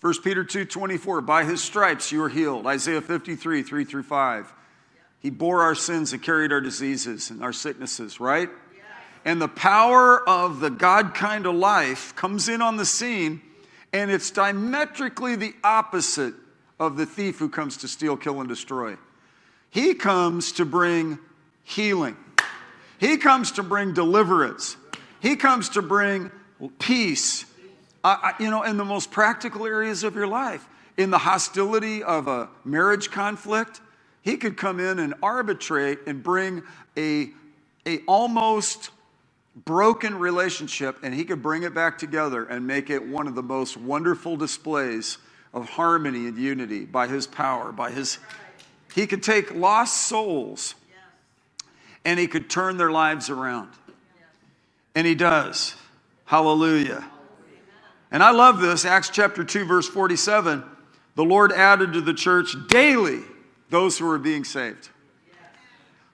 1 0.00 0.22
Peter 0.22 0.44
2 0.44 0.64
24, 0.64 1.20
by 1.22 1.44
his 1.44 1.62
stripes 1.62 2.12
you 2.12 2.22
are 2.22 2.28
healed. 2.28 2.66
Isaiah 2.66 3.00
53, 3.00 3.62
3 3.62 3.84
through 3.84 4.04
5. 4.04 4.52
He 5.20 5.30
bore 5.30 5.62
our 5.62 5.74
sins 5.74 6.12
and 6.12 6.22
carried 6.22 6.52
our 6.52 6.60
diseases 6.60 7.30
and 7.30 7.42
our 7.42 7.52
sicknesses, 7.52 8.20
right? 8.20 8.48
And 9.24 9.42
the 9.42 9.48
power 9.48 10.26
of 10.28 10.60
the 10.60 10.70
God 10.70 11.14
kind 11.14 11.44
of 11.44 11.56
life 11.56 12.14
comes 12.14 12.48
in 12.48 12.62
on 12.62 12.76
the 12.76 12.86
scene, 12.86 13.42
and 13.92 14.10
it's 14.10 14.30
diametrically 14.30 15.34
the 15.34 15.54
opposite 15.64 16.34
of 16.78 16.96
the 16.96 17.04
thief 17.04 17.38
who 17.38 17.48
comes 17.48 17.76
to 17.78 17.88
steal, 17.88 18.16
kill, 18.16 18.40
and 18.40 18.48
destroy. 18.48 18.96
He 19.70 19.94
comes 19.94 20.52
to 20.52 20.64
bring 20.64 21.18
healing, 21.64 22.16
he 22.98 23.16
comes 23.16 23.52
to 23.52 23.62
bring 23.62 23.94
deliverance, 23.94 24.76
he 25.20 25.36
comes 25.36 25.70
to 25.70 25.82
bring 25.82 26.30
peace 26.78 27.44
uh, 28.04 28.32
you 28.38 28.50
know, 28.50 28.62
in 28.62 28.76
the 28.76 28.84
most 28.84 29.10
practical 29.10 29.66
areas 29.66 30.04
of 30.04 30.14
your 30.14 30.26
life. 30.26 30.66
In 30.96 31.10
the 31.10 31.18
hostility 31.18 32.02
of 32.02 32.26
a 32.26 32.48
marriage 32.64 33.10
conflict, 33.10 33.80
he 34.22 34.36
could 34.36 34.56
come 34.56 34.80
in 34.80 34.98
and 34.98 35.14
arbitrate 35.22 36.00
and 36.06 36.22
bring 36.22 36.62
a, 36.96 37.30
a 37.86 37.98
almost 38.06 38.90
broken 39.64 40.18
relationship 40.18 40.98
and 41.02 41.12
he 41.12 41.24
could 41.24 41.42
bring 41.42 41.64
it 41.64 41.74
back 41.74 41.98
together 41.98 42.44
and 42.44 42.66
make 42.66 42.90
it 42.90 43.04
one 43.04 43.26
of 43.26 43.34
the 43.34 43.42
most 43.42 43.76
wonderful 43.76 44.36
displays 44.36 45.18
of 45.52 45.68
harmony 45.68 46.28
and 46.28 46.38
unity 46.38 46.84
by 46.84 47.08
his 47.08 47.26
power 47.26 47.72
by 47.72 47.90
his 47.90 48.18
he 48.94 49.04
could 49.04 49.20
take 49.20 49.52
lost 49.54 50.06
souls 50.06 50.76
and 52.08 52.18
he 52.18 52.26
could 52.26 52.48
turn 52.48 52.76
their 52.76 52.90
lives 52.90 53.28
around 53.30 53.68
and 54.94 55.06
he 55.06 55.14
does 55.14 55.74
hallelujah 56.24 57.04
and 58.10 58.22
I 58.22 58.30
love 58.30 58.60
this, 58.60 58.84
Acts 58.84 59.10
chapter 59.10 59.44
2, 59.44 59.66
verse 59.66 59.86
47. 59.86 60.64
The 61.14 61.24
Lord 61.24 61.52
added 61.52 61.92
to 61.92 62.00
the 62.00 62.14
church 62.14 62.56
daily 62.68 63.20
those 63.70 63.98
who 63.98 64.06
were 64.06 64.18
being 64.18 64.44
saved. 64.44 64.88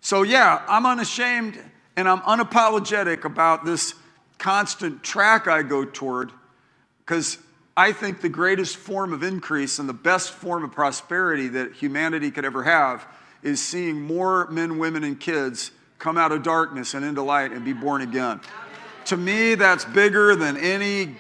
So, 0.01 0.23
yeah, 0.23 0.63
I'm 0.69 0.87
unashamed 0.87 1.59
and 1.97 2.09
I'm 2.09 2.21
unapologetic 2.21 3.25
about 3.25 3.65
this 3.65 3.95
constant 4.39 5.03
track 5.03 5.47
I 5.47 5.63
go 5.63 5.85
toward 5.85 6.33
because 7.07 7.39
I 7.77 7.93
think 7.93 8.21
the 8.21 8.29
greatest 8.29 8.77
form 8.77 9.13
of 9.13 9.23
increase 9.23 9.79
and 9.79 9.89
the 9.89 9.95
best 9.95 10.33
form 10.33 10.65
of 10.65 10.73
prosperity 10.73 11.49
that 11.49 11.75
humanity 11.75 12.31
could 12.31 12.45
ever 12.45 12.65
have 12.65 13.07
is 13.43 13.63
seeing 13.63 14.01
more 14.01 14.49
men, 14.49 14.79
women, 14.79 15.05
and 15.05 15.19
kids 15.19 15.71
come 15.99 16.19
out 16.19 16.33
of 16.33 16.43
darkness 16.43 16.95
and 16.95 17.05
into 17.05 17.23
light 17.23 17.53
and 17.53 17.65
be 17.65 17.73
born 17.73 18.03
again. 18.03 18.41
To 19.07 19.17
me, 19.17 19.55
that's 19.55 19.85
bigger 19.85 20.35
than 20.35 20.57
any 20.57 21.17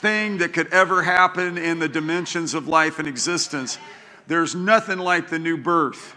thing 0.00 0.38
that 0.38 0.52
could 0.52 0.72
ever 0.72 1.02
happen 1.02 1.58
in 1.58 1.78
the 1.78 1.88
dimensions 1.88 2.54
of 2.54 2.68
life 2.68 2.98
and 2.98 3.08
existence. 3.08 3.78
There's 4.26 4.54
nothing 4.54 4.98
like 4.98 5.28
the 5.28 5.38
new 5.38 5.56
birth 5.56 6.16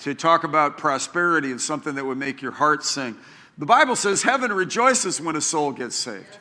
to 0.00 0.14
talk 0.14 0.44
about 0.44 0.78
prosperity 0.78 1.50
and 1.50 1.60
something 1.60 1.94
that 1.94 2.04
would 2.04 2.18
make 2.18 2.42
your 2.42 2.52
heart 2.52 2.84
sing. 2.84 3.16
The 3.58 3.66
Bible 3.66 3.96
says 3.96 4.22
heaven 4.22 4.52
rejoices 4.52 5.20
when 5.20 5.36
a 5.36 5.40
soul 5.40 5.72
gets 5.72 5.94
saved. 5.94 6.38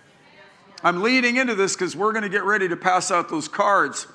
I'm 0.83 1.03
leading 1.03 1.37
into 1.37 1.53
this 1.53 1.75
because 1.75 1.95
we're 1.95 2.11
going 2.11 2.23
to 2.23 2.29
get 2.29 2.43
ready 2.43 2.67
to 2.69 2.75
pass 2.75 3.11
out 3.11 3.29
those 3.29 3.47
cards. 3.47 4.07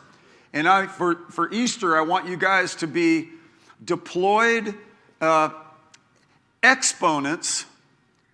And 0.53 0.69
I, 0.69 0.87
for, 0.87 1.17
for 1.31 1.53
Easter, 1.53 1.97
I 1.97 2.01
want 2.01 2.27
you 2.27 2.37
guys 2.37 2.75
to 2.77 2.87
be 2.87 3.29
deployed 3.85 4.75
uh, 5.21 5.51
exponents 6.67 7.65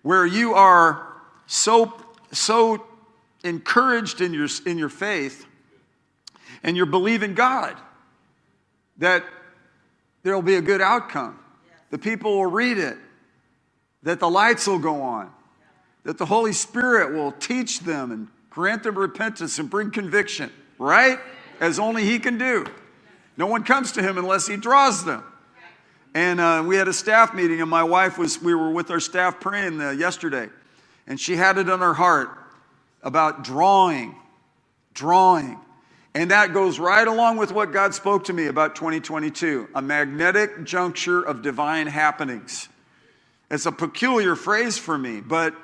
where 0.01 0.25
you 0.25 0.53
are 0.53 1.07
so, 1.47 1.93
so 2.31 2.85
encouraged 3.43 4.21
in 4.21 4.33
your, 4.33 4.47
in 4.65 4.77
your 4.77 4.89
faith 4.89 5.45
and 6.63 6.75
you're 6.75 6.85
believing 6.85 7.33
God 7.33 7.77
that 8.97 9.23
there 10.23 10.33
will 10.33 10.41
be 10.41 10.55
a 10.55 10.61
good 10.61 10.81
outcome. 10.81 11.39
The 11.89 11.97
people 11.97 12.37
will 12.37 12.47
read 12.47 12.77
it, 12.77 12.97
that 14.03 14.19
the 14.19 14.29
lights 14.29 14.67
will 14.67 14.79
go 14.79 15.01
on, 15.01 15.31
that 16.03 16.17
the 16.17 16.25
Holy 16.25 16.53
Spirit 16.53 17.13
will 17.13 17.31
teach 17.33 17.81
them 17.81 18.11
and 18.11 18.27
grant 18.49 18.83
them 18.83 18.97
repentance 18.97 19.59
and 19.59 19.69
bring 19.69 19.91
conviction, 19.91 20.51
right? 20.77 21.19
As 21.59 21.79
only 21.79 22.03
He 22.05 22.19
can 22.19 22.37
do. 22.37 22.65
No 23.37 23.47
one 23.47 23.63
comes 23.63 23.91
to 23.93 24.01
Him 24.01 24.17
unless 24.17 24.47
He 24.47 24.57
draws 24.57 25.05
them. 25.05 25.23
And 26.13 26.39
uh, 26.39 26.63
we 26.65 26.75
had 26.75 26.87
a 26.87 26.93
staff 26.93 27.33
meeting, 27.33 27.59
and 27.61 27.69
my 27.69 27.83
wife 27.83 28.17
was, 28.17 28.41
we 28.41 28.53
were 28.53 28.69
with 28.69 28.91
our 28.91 28.99
staff 28.99 29.39
praying 29.39 29.81
uh, 29.81 29.91
yesterday, 29.91 30.49
and 31.07 31.19
she 31.19 31.35
had 31.35 31.57
it 31.57 31.69
on 31.69 31.79
her 31.79 31.93
heart 31.93 32.29
about 33.01 33.43
drawing, 33.43 34.15
drawing. 34.93 35.59
And 36.13 36.29
that 36.29 36.53
goes 36.53 36.77
right 36.77 37.07
along 37.07 37.37
with 37.37 37.51
what 37.51 37.71
God 37.71 37.95
spoke 37.95 38.25
to 38.25 38.33
me 38.33 38.45
about 38.45 38.75
2022 38.75 39.69
a 39.73 39.81
magnetic 39.81 40.63
juncture 40.63 41.21
of 41.21 41.41
divine 41.41 41.87
happenings. 41.87 42.69
It's 43.49 43.65
a 43.65 43.71
peculiar 43.71 44.35
phrase 44.35 44.77
for 44.77 44.97
me, 44.97 45.19
but 45.21 45.55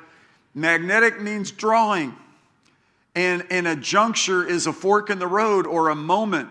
magnetic 0.55 1.21
means 1.21 1.51
drawing. 1.51 2.15
And, 3.15 3.45
and 3.49 3.67
a 3.67 3.75
juncture 3.75 4.47
is 4.47 4.67
a 4.67 4.73
fork 4.73 5.09
in 5.09 5.19
the 5.19 5.27
road 5.27 5.67
or 5.67 5.89
a 5.89 5.95
moment. 5.95 6.49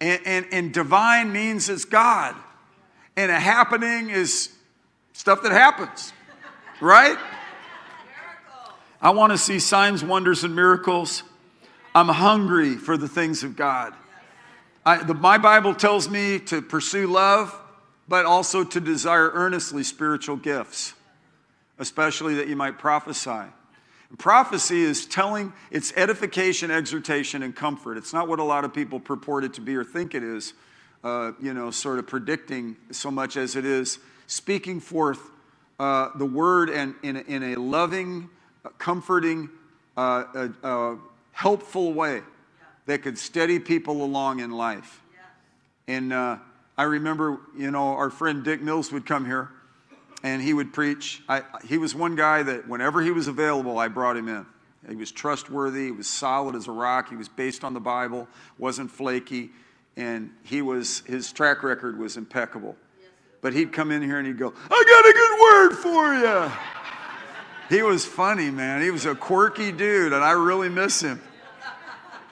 And, 0.00 0.20
and, 0.24 0.46
and 0.50 0.74
divine 0.74 1.32
means 1.32 1.68
it's 1.68 1.84
God. 1.84 2.34
And 3.16 3.30
a 3.30 3.38
happening 3.38 4.10
is 4.10 4.52
stuff 5.12 5.42
that 5.42 5.52
happens, 5.52 6.12
right? 6.80 7.16
I 9.00 9.10
want 9.10 9.32
to 9.32 9.38
see 9.38 9.58
signs, 9.58 10.02
wonders, 10.02 10.44
and 10.44 10.56
miracles. 10.56 11.22
I'm 11.94 12.08
hungry 12.08 12.74
for 12.74 12.96
the 12.96 13.08
things 13.08 13.44
of 13.44 13.54
God. 13.54 13.94
I, 14.84 15.02
the, 15.02 15.14
my 15.14 15.38
Bible 15.38 15.74
tells 15.74 16.08
me 16.08 16.38
to 16.40 16.60
pursue 16.60 17.06
love, 17.06 17.58
but 18.08 18.26
also 18.26 18.64
to 18.64 18.80
desire 18.80 19.30
earnestly 19.32 19.82
spiritual 19.82 20.36
gifts, 20.36 20.94
especially 21.78 22.34
that 22.34 22.48
you 22.48 22.56
might 22.56 22.78
prophesy. 22.78 23.44
Prophecy 24.18 24.82
is 24.82 25.06
telling, 25.06 25.52
it's 25.70 25.92
edification, 25.96 26.70
exhortation, 26.70 27.42
and 27.42 27.54
comfort. 27.54 27.96
It's 27.96 28.12
not 28.12 28.28
what 28.28 28.38
a 28.38 28.44
lot 28.44 28.64
of 28.64 28.72
people 28.72 29.00
purport 29.00 29.44
it 29.44 29.54
to 29.54 29.60
be 29.60 29.74
or 29.74 29.84
think 29.84 30.14
it 30.14 30.22
is, 30.22 30.52
uh, 31.04 31.32
you 31.40 31.54
know, 31.54 31.70
sort 31.70 31.98
of 31.98 32.06
predicting 32.06 32.76
so 32.90 33.10
much 33.10 33.36
as 33.36 33.54
it 33.54 33.64
is 33.64 33.98
speaking 34.26 34.80
forth 34.80 35.30
uh, 35.78 36.08
the 36.16 36.24
word 36.24 36.70
and 36.70 36.94
in, 37.02 37.16
in 37.16 37.42
a 37.42 37.56
loving, 37.56 38.30
comforting, 38.78 39.50
uh, 39.96 40.96
helpful 41.32 41.92
way. 41.92 42.22
that 42.86 43.02
could 43.02 43.18
steady 43.18 43.58
people 43.58 44.04
along 44.04 44.40
in 44.40 44.50
life. 44.50 45.02
And 45.86 46.12
uh, 46.12 46.38
I 46.76 46.84
remember, 46.84 47.38
you 47.56 47.70
know, 47.70 47.88
our 47.94 48.10
friend 48.10 48.42
Dick 48.42 48.62
Mills 48.62 48.92
would 48.92 49.06
come 49.06 49.26
here 49.26 49.50
and 50.22 50.40
he 50.42 50.54
would 50.54 50.72
preach. 50.72 51.22
I, 51.28 51.42
he 51.66 51.78
was 51.78 51.94
one 51.94 52.16
guy 52.16 52.42
that 52.42 52.66
whenever 52.66 53.02
he 53.02 53.10
was 53.10 53.28
available, 53.28 53.78
I 53.78 53.88
brought 53.88 54.16
him 54.16 54.28
in. 54.28 54.46
He 54.88 54.96
was 54.96 55.10
trustworthy, 55.10 55.86
he 55.86 55.90
was 55.90 56.06
solid 56.06 56.54
as 56.54 56.68
a 56.68 56.72
rock, 56.72 57.08
he 57.08 57.16
was 57.16 57.28
based 57.28 57.64
on 57.64 57.72
the 57.72 57.80
Bible, 57.80 58.28
wasn't 58.58 58.90
flaky, 58.90 59.50
and 59.96 60.30
he 60.42 60.62
was 60.62 61.00
his 61.06 61.32
track 61.32 61.62
record 61.62 61.98
was 61.98 62.16
impeccable. 62.16 62.76
But 63.40 63.52
he'd 63.52 63.72
come 63.72 63.90
in 63.90 64.02
here 64.02 64.18
and 64.18 64.26
he'd 64.26 64.38
go, 64.38 64.54
I 64.70 64.84
got 64.88 65.04
a 65.04 65.12
good 65.12 65.38
word 65.42 65.74
for 65.76 66.14
you. 66.14 67.76
he 67.76 67.82
was 67.82 68.04
funny, 68.04 68.50
man. 68.50 68.80
He 68.80 68.90
was 68.90 69.04
a 69.04 69.14
quirky 69.14 69.70
dude, 69.70 70.14
and 70.14 70.24
I 70.24 70.30
really 70.30 70.70
miss 70.70 71.02
him. 71.02 71.20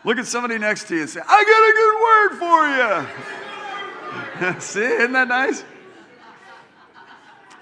Look 0.04 0.18
at 0.18 0.26
somebody 0.26 0.58
next 0.58 0.88
to 0.88 0.94
you 0.94 1.02
and 1.02 1.10
say, 1.10 1.20
I 1.20 1.44
got 1.44 1.62
a 1.68 1.72
good 1.76 2.00
word 2.02 2.38
for 2.38 2.66
you. 4.46 4.60
See, 4.60 4.80
isn't 4.80 5.12
that 5.12 5.28
nice? 5.28 5.64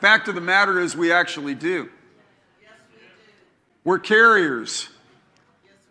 Fact 0.00 0.28
of 0.28 0.34
the 0.34 0.40
matter 0.40 0.80
is, 0.80 0.96
we 0.96 1.12
actually 1.12 1.54
do. 1.54 1.90
We're 3.84 3.98
carriers. 3.98 4.88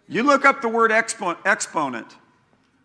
You 0.08 0.24
look 0.24 0.46
up 0.46 0.62
the 0.62 0.70
word 0.70 0.90
expo- 0.92 1.38
exponent. 1.46 2.16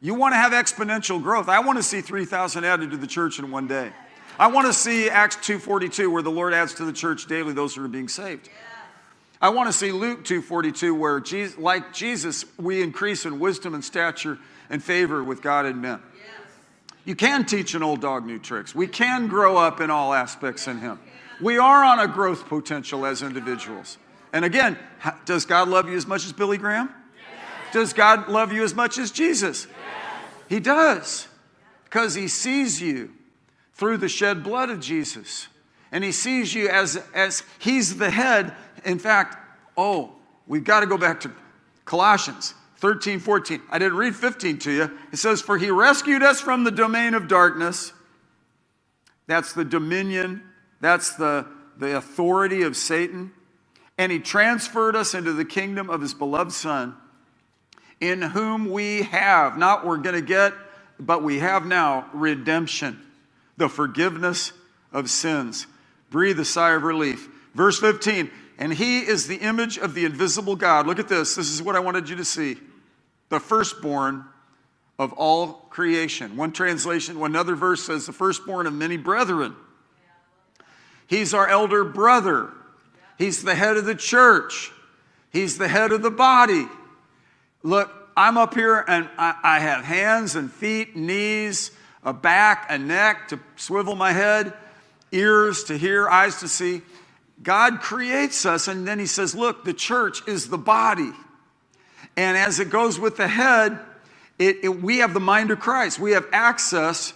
You 0.05 0.13
want 0.15 0.35
to 0.35 0.37
have 0.37 0.53
exponential 0.53 1.23
growth. 1.23 1.49
I 1.49 1.61
want 1.61 1.79
to 1.79 1.83
see 1.83 2.03
3,000 2.03 2.63
added 2.63 2.91
to 2.91 2.99
the 2.99 3.07
church 3.07 3.39
in 3.39 3.51
one 3.51 3.67
day. 3.67 3.91
I 4.39 4.49
want 4.49 4.67
to 4.67 4.73
see 4.75 5.09
Acts 5.09 5.37
2:42 5.37 6.11
where 6.11 6.21
the 6.21 6.31
Lord 6.31 6.53
adds 6.53 6.75
to 6.75 6.85
the 6.85 6.93
church 6.93 7.27
daily 7.27 7.55
those 7.55 7.75
who 7.75 7.83
are 7.83 7.89
being 7.89 8.09
saved. 8.09 8.51
I 9.41 9.49
want 9.49 9.71
to 9.71 9.73
see 9.73 9.93
Luke 9.93 10.23
2:42 10.23 10.95
where 10.95 11.21
Jesus, 11.21 11.57
like 11.57 11.95
Jesus 11.95 12.45
we 12.59 12.83
increase 12.83 13.25
in 13.25 13.41
wisdom 13.41 13.73
and 13.73 13.83
stature 13.83 14.39
and 14.69 14.85
favor 14.85 15.25
with 15.25 15.41
God 15.41 15.65
and 15.65 15.81
men. 15.81 16.01
You 17.07 17.17
can 17.17 17.47
teach 17.47 17.75
an 17.75 17.83
old 17.83 18.03
dog 18.03 18.27
new 18.27 18.39
tricks. 18.39 18.75
We 18.75 18.87
can 18.87 19.27
grow 19.27 19.57
up 19.57 19.81
in 19.81 19.89
all 19.89 20.13
aspects 20.13 20.69
in 20.69 20.81
him. 20.81 20.99
We 21.41 21.57
are 21.57 21.83
on 21.83 21.99
a 21.99 22.09
growth 22.09 22.47
potential 22.47 23.07
as 23.07 23.23
individuals. 23.23 23.97
And 24.35 24.45
again, 24.45 24.77
does 25.25 25.47
God 25.47 25.69
love 25.69 25.89
you 25.89 25.97
as 25.97 26.07
much 26.07 26.27
as 26.27 26.33
Billy 26.35 26.59
Graham? 26.59 26.91
Does 27.73 27.93
God 27.93 28.29
love 28.29 28.53
you 28.53 28.63
as 28.63 28.73
much 28.73 28.99
as 28.99 29.11
Jesus? 29.11 29.67
He 30.49 30.61
does. 30.61 31.29
Because 31.85 32.15
he 32.15 32.29
sees 32.29 32.81
you 32.81 33.13
through 33.75 33.99
the 33.99 34.09
shed 34.09 34.43
blood 34.43 34.71
of 34.71 34.81
Jesus. 34.81 35.49
And 35.93 36.03
he 36.03 36.13
sees 36.13 36.55
you 36.55 36.69
as, 36.69 37.01
as 37.15 37.43
he's 37.59 37.97
the 37.97 38.11
head. 38.11 38.55
In 38.85 38.99
fact, 38.99 39.37
oh, 39.77 40.13
we've 40.47 40.65
got 40.65 40.81
to 40.81 40.87
go 40.87 40.99
back 40.99 41.21
to 41.21 41.31
Colossians 41.85 42.55
13, 42.79 43.21
14. 43.21 43.63
I 43.71 43.79
didn't 43.79 43.97
read 43.97 44.17
15 44.17 44.59
to 44.59 44.71
you. 44.71 44.99
It 45.13 45.17
says, 45.17 45.41
For 45.41 45.57
he 45.57 45.71
rescued 45.71 46.23
us 46.23 46.41
from 46.41 46.65
the 46.65 46.71
domain 46.71 47.15
of 47.15 47.29
darkness. 47.29 47.93
That's 49.27 49.53
the 49.53 49.65
dominion, 49.65 50.43
that's 50.81 51.15
the, 51.15 51.47
the 51.79 51.97
authority 51.97 52.63
of 52.63 52.77
Satan 52.77 53.33
and 53.99 54.11
he 54.11 54.19
transferred 54.19 54.97
us 54.97 55.15
into 55.15 55.33
the 55.33 55.45
kingdom 55.45 55.89
of 55.89 56.01
his 56.01 56.15
beloved 56.15 56.53
Son, 56.53 56.97
in 58.09 58.21
whom 58.23 58.71
we 58.71 59.03
have, 59.03 59.57
not 59.57 59.87
we're 59.87 59.97
going 59.97 60.15
to 60.15 60.23
get, 60.23 60.53
but 60.99 61.23
we 61.23 61.39
have 61.39 61.67
now 61.67 62.09
redemption, 62.13 63.01
the 63.57 63.69
forgiveness 63.69 64.53
of 64.93 65.11
sins. 65.11 65.67
Breathe 66.11 66.39
a 66.39 66.45
sigh 66.45 66.73
of 66.73 66.83
relief. 66.83 67.29
Verse 67.55 67.79
15, 67.79 68.31
and 68.59 68.73
he 68.73 69.01
is 69.01 69.27
the 69.27 69.37
image 69.37 69.79
of 69.79 69.95
the 69.95 70.05
invisible 70.05 70.57
God. 70.57 70.87
Look 70.87 70.99
at 70.99 71.09
this. 71.09 71.35
This 71.35 71.51
is 71.51 71.63
what 71.63 71.77
I 71.77 71.81
wanted 71.81 72.09
you 72.09 72.17
to 72.17 72.25
see. 72.25 72.57
The 73.29 73.41
firstborn 73.41 74.25
of 74.99 75.13
all 75.15 75.67
creation. 75.71 76.37
One 76.37 76.53
translation, 76.53 77.19
one 77.19 77.35
other 77.35 77.55
verse 77.55 77.85
says, 77.85 78.07
the 78.07 78.13
firstborn 78.13 78.67
of 78.67 78.73
many 78.73 78.97
brethren. 78.97 79.57
He's 81.07 81.35
our 81.35 81.49
elder 81.49 81.85
brother. 81.85 82.53
He's 83.19 83.43
the 83.43 83.55
head 83.55 83.77
of 83.77 83.85
the 83.85 83.95
church. 83.95 84.73
He's 85.33 85.59
the 85.59 85.69
head 85.69 85.93
of 85.93 86.03
the 86.03 86.11
body. 86.11 86.67
Look, 87.65 87.91
I'm 88.15 88.37
up 88.37 88.55
here 88.55 88.85
and 88.87 89.09
I, 89.19 89.35
I 89.43 89.59
have 89.59 89.85
hands 89.85 90.37
and 90.37 90.53
feet, 90.53 90.95
knees, 90.95 91.73
a 92.05 92.13
back, 92.13 92.67
a 92.69 92.79
neck 92.79 93.29
to 93.29 93.41
swivel 93.57 93.97
my 93.97 94.13
head, 94.13 94.53
ears 95.11 95.65
to 95.65 95.79
hear, 95.79 96.09
eyes 96.09 96.41
to 96.41 96.49
see. 96.49 96.83
God 97.43 97.81
creates 97.81 98.47
us, 98.47 98.69
and 98.69 98.87
then 98.87 98.99
He 98.99 99.07
says, 99.07 99.35
Look, 99.35 99.65
the 99.65 99.73
church 99.73 100.27
is 100.29 100.49
the 100.49 100.59
body. 100.59 101.11
And 102.17 102.37
as 102.37 102.61
it 102.61 102.71
goes 102.71 103.01
with 103.01 103.17
the 103.17 103.27
head, 103.27 103.79
it, 104.39 104.59
it, 104.63 104.83
we 104.83 104.99
have 104.99 105.15
the 105.15 105.21
mind 105.21 105.51
of 105.51 105.59
Christ. 105.59 105.99
We 105.99 106.13
have 106.13 106.27
access 106.33 107.15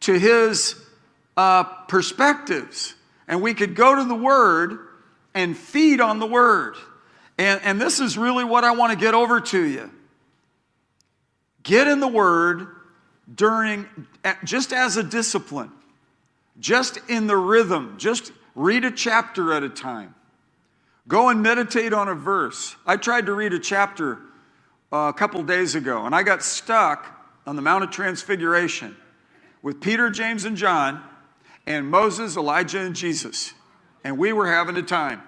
to 0.00 0.18
His 0.18 0.74
uh, 1.36 1.64
perspectives. 1.64 2.94
And 3.28 3.42
we 3.42 3.54
could 3.54 3.74
go 3.74 3.94
to 3.94 4.04
the 4.04 4.14
Word 4.14 4.78
and 5.34 5.56
feed 5.56 6.00
on 6.00 6.18
the 6.18 6.26
word. 6.26 6.76
And, 7.38 7.60
and 7.62 7.80
this 7.80 8.00
is 8.00 8.16
really 8.16 8.44
what 8.44 8.64
I 8.64 8.72
want 8.72 8.92
to 8.92 8.98
get 8.98 9.14
over 9.14 9.40
to 9.40 9.64
you. 9.64 9.90
Get 11.62 11.88
in 11.88 12.00
the 12.00 12.08
word 12.08 12.68
during, 13.34 13.86
just 14.44 14.72
as 14.72 14.96
a 14.96 15.02
discipline, 15.02 15.72
just 16.60 16.98
in 17.08 17.26
the 17.26 17.36
rhythm, 17.36 17.94
just 17.98 18.32
read 18.54 18.84
a 18.84 18.90
chapter 18.90 19.52
at 19.52 19.62
a 19.62 19.68
time. 19.68 20.14
Go 21.08 21.28
and 21.28 21.42
meditate 21.42 21.92
on 21.92 22.08
a 22.08 22.14
verse. 22.14 22.76
I 22.86 22.96
tried 22.96 23.26
to 23.26 23.34
read 23.34 23.52
a 23.52 23.58
chapter 23.58 24.18
uh, 24.92 24.96
a 25.08 25.12
couple 25.12 25.42
days 25.42 25.74
ago, 25.74 26.06
and 26.06 26.14
I 26.14 26.22
got 26.22 26.42
stuck 26.42 27.06
on 27.46 27.56
the 27.56 27.62
Mount 27.62 27.84
of 27.84 27.90
Transfiguration 27.90 28.96
with 29.62 29.80
Peter, 29.80 30.10
James, 30.10 30.44
and 30.44 30.56
John, 30.56 31.02
and 31.66 31.88
Moses, 31.88 32.36
Elijah, 32.36 32.80
and 32.80 32.94
Jesus 32.94 33.54
and 34.04 34.18
we 34.18 34.32
were 34.32 34.46
having 34.46 34.76
a 34.76 34.82
time. 34.82 35.22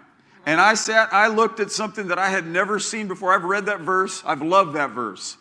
And 0.47 0.61
I 0.61 0.75
sat, 0.75 1.13
I 1.13 1.27
looked 1.27 1.59
at 1.59 1.73
something 1.73 2.07
that 2.09 2.19
I 2.19 2.31
had 2.31 2.47
never 2.47 2.79
seen 2.79 3.09
before. 3.09 3.35
I've 3.35 3.45
read 3.45 3.67
that 3.67 3.81
verse, 3.81 4.23
I've 4.25 4.43
loved 4.43 4.75
that 4.77 4.91
verse. 4.91 5.37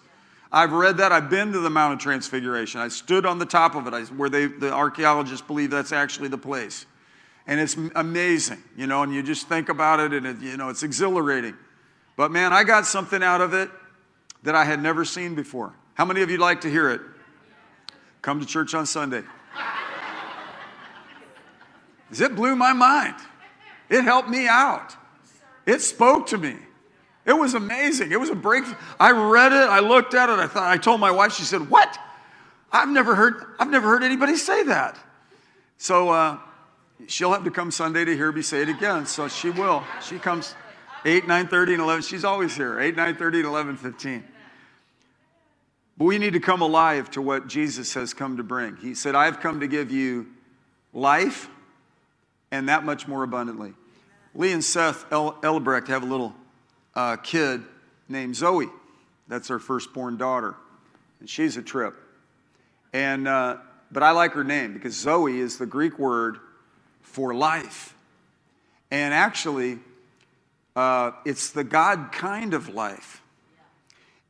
I've 0.51 0.71
read 0.71 0.97
that. 0.97 1.11
I've 1.11 1.29
been 1.29 1.51
to 1.51 1.59
the 1.59 1.69
Mount 1.69 1.93
of 1.93 1.99
Transfiguration. 1.99 2.79
I 2.79 2.87
stood 2.87 3.25
on 3.25 3.39
the 3.39 3.45
top 3.45 3.75
of 3.75 3.87
it, 3.87 3.93
I, 3.93 4.03
where 4.03 4.29
they, 4.29 4.45
the 4.45 4.71
archaeologists 4.71 5.45
believe 5.45 5.69
that's 5.69 5.91
actually 5.91 6.29
the 6.29 6.37
place. 6.37 6.85
And 7.45 7.59
it's 7.59 7.75
amazing, 7.95 8.63
you 8.77 8.87
know, 8.87 9.03
and 9.03 9.13
you 9.13 9.21
just 9.21 9.49
think 9.49 9.69
about 9.69 9.99
it 9.99 10.13
and, 10.13 10.25
it, 10.25 10.39
you 10.39 10.55
know, 10.55 10.69
it's 10.69 10.81
exhilarating. 10.81 11.55
But 12.15 12.31
man, 12.31 12.53
I 12.53 12.63
got 12.63 12.85
something 12.85 13.21
out 13.21 13.41
of 13.41 13.53
it 13.53 13.69
that 14.43 14.55
I 14.55 14.63
had 14.63 14.81
never 14.81 15.03
seen 15.03 15.35
before. 15.35 15.73
How 15.95 16.05
many 16.05 16.21
of 16.21 16.31
you 16.31 16.37
like 16.37 16.61
to 16.61 16.69
hear 16.69 16.89
it? 16.89 17.01
Come 18.21 18.39
to 18.39 18.45
church 18.45 18.73
on 18.73 18.85
Sunday. 18.85 19.23
It 22.11 22.35
blew 22.35 22.55
my 22.55 22.71
mind. 22.71 23.15
It 23.89 24.03
helped 24.03 24.29
me 24.29 24.47
out. 24.47 24.95
It 25.65 25.81
spoke 25.81 26.27
to 26.27 26.37
me. 26.37 26.55
It 27.25 27.33
was 27.33 27.55
amazing. 27.55 28.11
It 28.11 28.19
was 28.19 28.29
a 28.29 28.35
breakthrough. 28.35 28.75
I 28.99 29.11
read 29.11 29.51
it, 29.51 29.69
I 29.69 29.79
looked 29.79 30.13
at 30.13 30.29
it, 30.29 30.37
I 30.37 30.47
thought 30.47 30.71
I 30.71 30.77
told 30.77 30.99
my 30.99 31.11
wife, 31.11 31.33
she 31.33 31.43
said, 31.43 31.69
What? 31.69 31.97
I've 32.71 32.89
never 32.89 33.15
heard, 33.15 33.43
I've 33.59 33.69
never 33.69 33.87
heard 33.87 34.03
anybody 34.03 34.35
say 34.35 34.63
that. 34.63 34.97
So 35.77 36.09
uh, 36.09 36.37
she'll 37.07 37.31
have 37.31 37.43
to 37.45 37.51
come 37.51 37.71
Sunday 37.71 38.05
to 38.05 38.15
hear 38.15 38.31
me 38.31 38.41
say 38.41 38.61
it 38.61 38.69
again. 38.69 39.05
So 39.05 39.27
she 39.27 39.49
will. 39.49 39.83
She 40.03 40.19
comes 40.19 40.55
8, 41.03 41.27
9 41.27 41.47
30, 41.47 41.73
and 41.73 41.81
11. 41.81 42.03
She's 42.03 42.25
always 42.25 42.55
here, 42.55 42.79
8, 42.79 42.95
9 42.95 43.15
30, 43.15 43.37
and 43.39 43.47
11 43.47 43.77
15. 43.77 44.23
But 45.97 46.05
we 46.05 46.17
need 46.17 46.33
to 46.33 46.39
come 46.39 46.61
alive 46.61 47.09
to 47.11 47.21
what 47.21 47.47
Jesus 47.47 47.93
has 47.93 48.13
come 48.13 48.37
to 48.37 48.43
bring. 48.43 48.75
He 48.77 48.93
said, 48.93 49.15
I've 49.15 49.39
come 49.39 49.61
to 49.61 49.67
give 49.67 49.91
you 49.91 50.27
life 50.93 51.49
and 52.51 52.69
that 52.69 52.83
much 52.83 53.07
more 53.07 53.23
abundantly. 53.23 53.73
Lee 54.33 54.51
and 54.51 54.63
Seth 54.63 55.05
El- 55.11 55.37
Elbrecht 55.43 55.87
have 55.87 56.03
a 56.03 56.05
little 56.05 56.33
uh, 56.93 57.15
kid 57.17 57.63
named 58.09 58.35
Zoe. 58.35 58.67
That's 59.27 59.47
their 59.47 59.59
firstborn 59.59 60.17
daughter, 60.17 60.55
and 61.19 61.29
she's 61.29 61.57
a 61.57 61.61
trip. 61.61 61.95
And 62.93 63.27
uh, 63.27 63.57
but 63.91 64.03
I 64.03 64.11
like 64.11 64.33
her 64.33 64.43
name 64.43 64.73
because 64.73 64.95
Zoe 64.95 65.39
is 65.39 65.57
the 65.57 65.65
Greek 65.65 65.97
word 65.97 66.37
for 67.01 67.33
life, 67.33 67.95
and 68.91 69.13
actually, 69.13 69.79
uh, 70.75 71.11
it's 71.25 71.51
the 71.51 71.63
God 71.63 72.11
kind 72.11 72.53
of 72.53 72.69
life. 72.69 73.21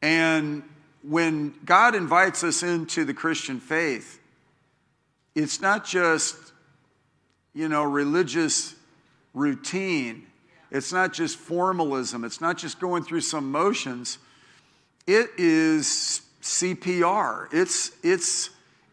And 0.02 0.64
when 1.04 1.54
God 1.66 1.96
invites 1.96 2.44
us 2.44 2.64
into 2.64 3.06
the 3.06 3.14
Christian 3.14 3.60
faith, 3.60 4.20
it's 5.34 5.60
not 5.60 5.86
just 5.86 6.45
you 7.56 7.70
know, 7.70 7.84
religious 7.84 8.76
routine. 9.34 10.28
It's 10.70 10.92
not 10.92 11.14
just 11.14 11.38
formalism. 11.38 12.26
It's 12.26 12.42
not 12.42 12.58
just 12.58 12.80
going 12.80 13.04
through 13.04 13.22
some 13.22 13.50
motions. 13.50 14.20
It 15.08 15.30
is 15.38 16.22
CPR. 16.42 17.48
It's, 17.54 17.92
it's, 18.04 18.50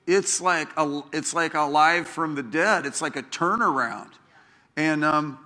it's, 0.07 0.41
like 0.41 0.69
a, 0.77 1.03
it's 1.13 1.35
like 1.35 1.55
alive 1.55 2.07
from 2.07 2.37
the 2.37 2.43
dead. 2.43 2.87
It's 2.87 3.03
like 3.03 3.17
a 3.17 3.23
turnaround. 3.23 4.11
And 4.77 5.05
um, 5.05 5.39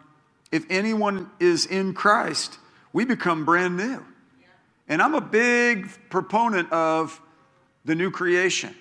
if 0.53 0.65
anyone 0.69 1.31
is 1.41 1.65
in 1.67 1.95
Christ, 1.95 2.59
we 2.93 3.07
become 3.07 3.45
brand 3.45 3.77
new. 3.77 4.05
And 4.89 5.01
I'm 5.03 5.15
a 5.15 5.21
big 5.21 5.89
proponent 6.11 6.71
of 6.71 7.21
the 7.85 7.95
new 7.95 8.11
creation. 8.11 8.75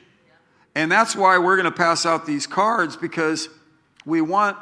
And 0.75 0.91
that's 0.91 1.15
why 1.15 1.37
we're 1.37 1.55
going 1.55 1.71
to 1.71 1.71
pass 1.71 2.05
out 2.05 2.25
these 2.25 2.45
cards 2.45 2.97
because 2.97 3.47
we 4.05 4.21
want 4.21 4.57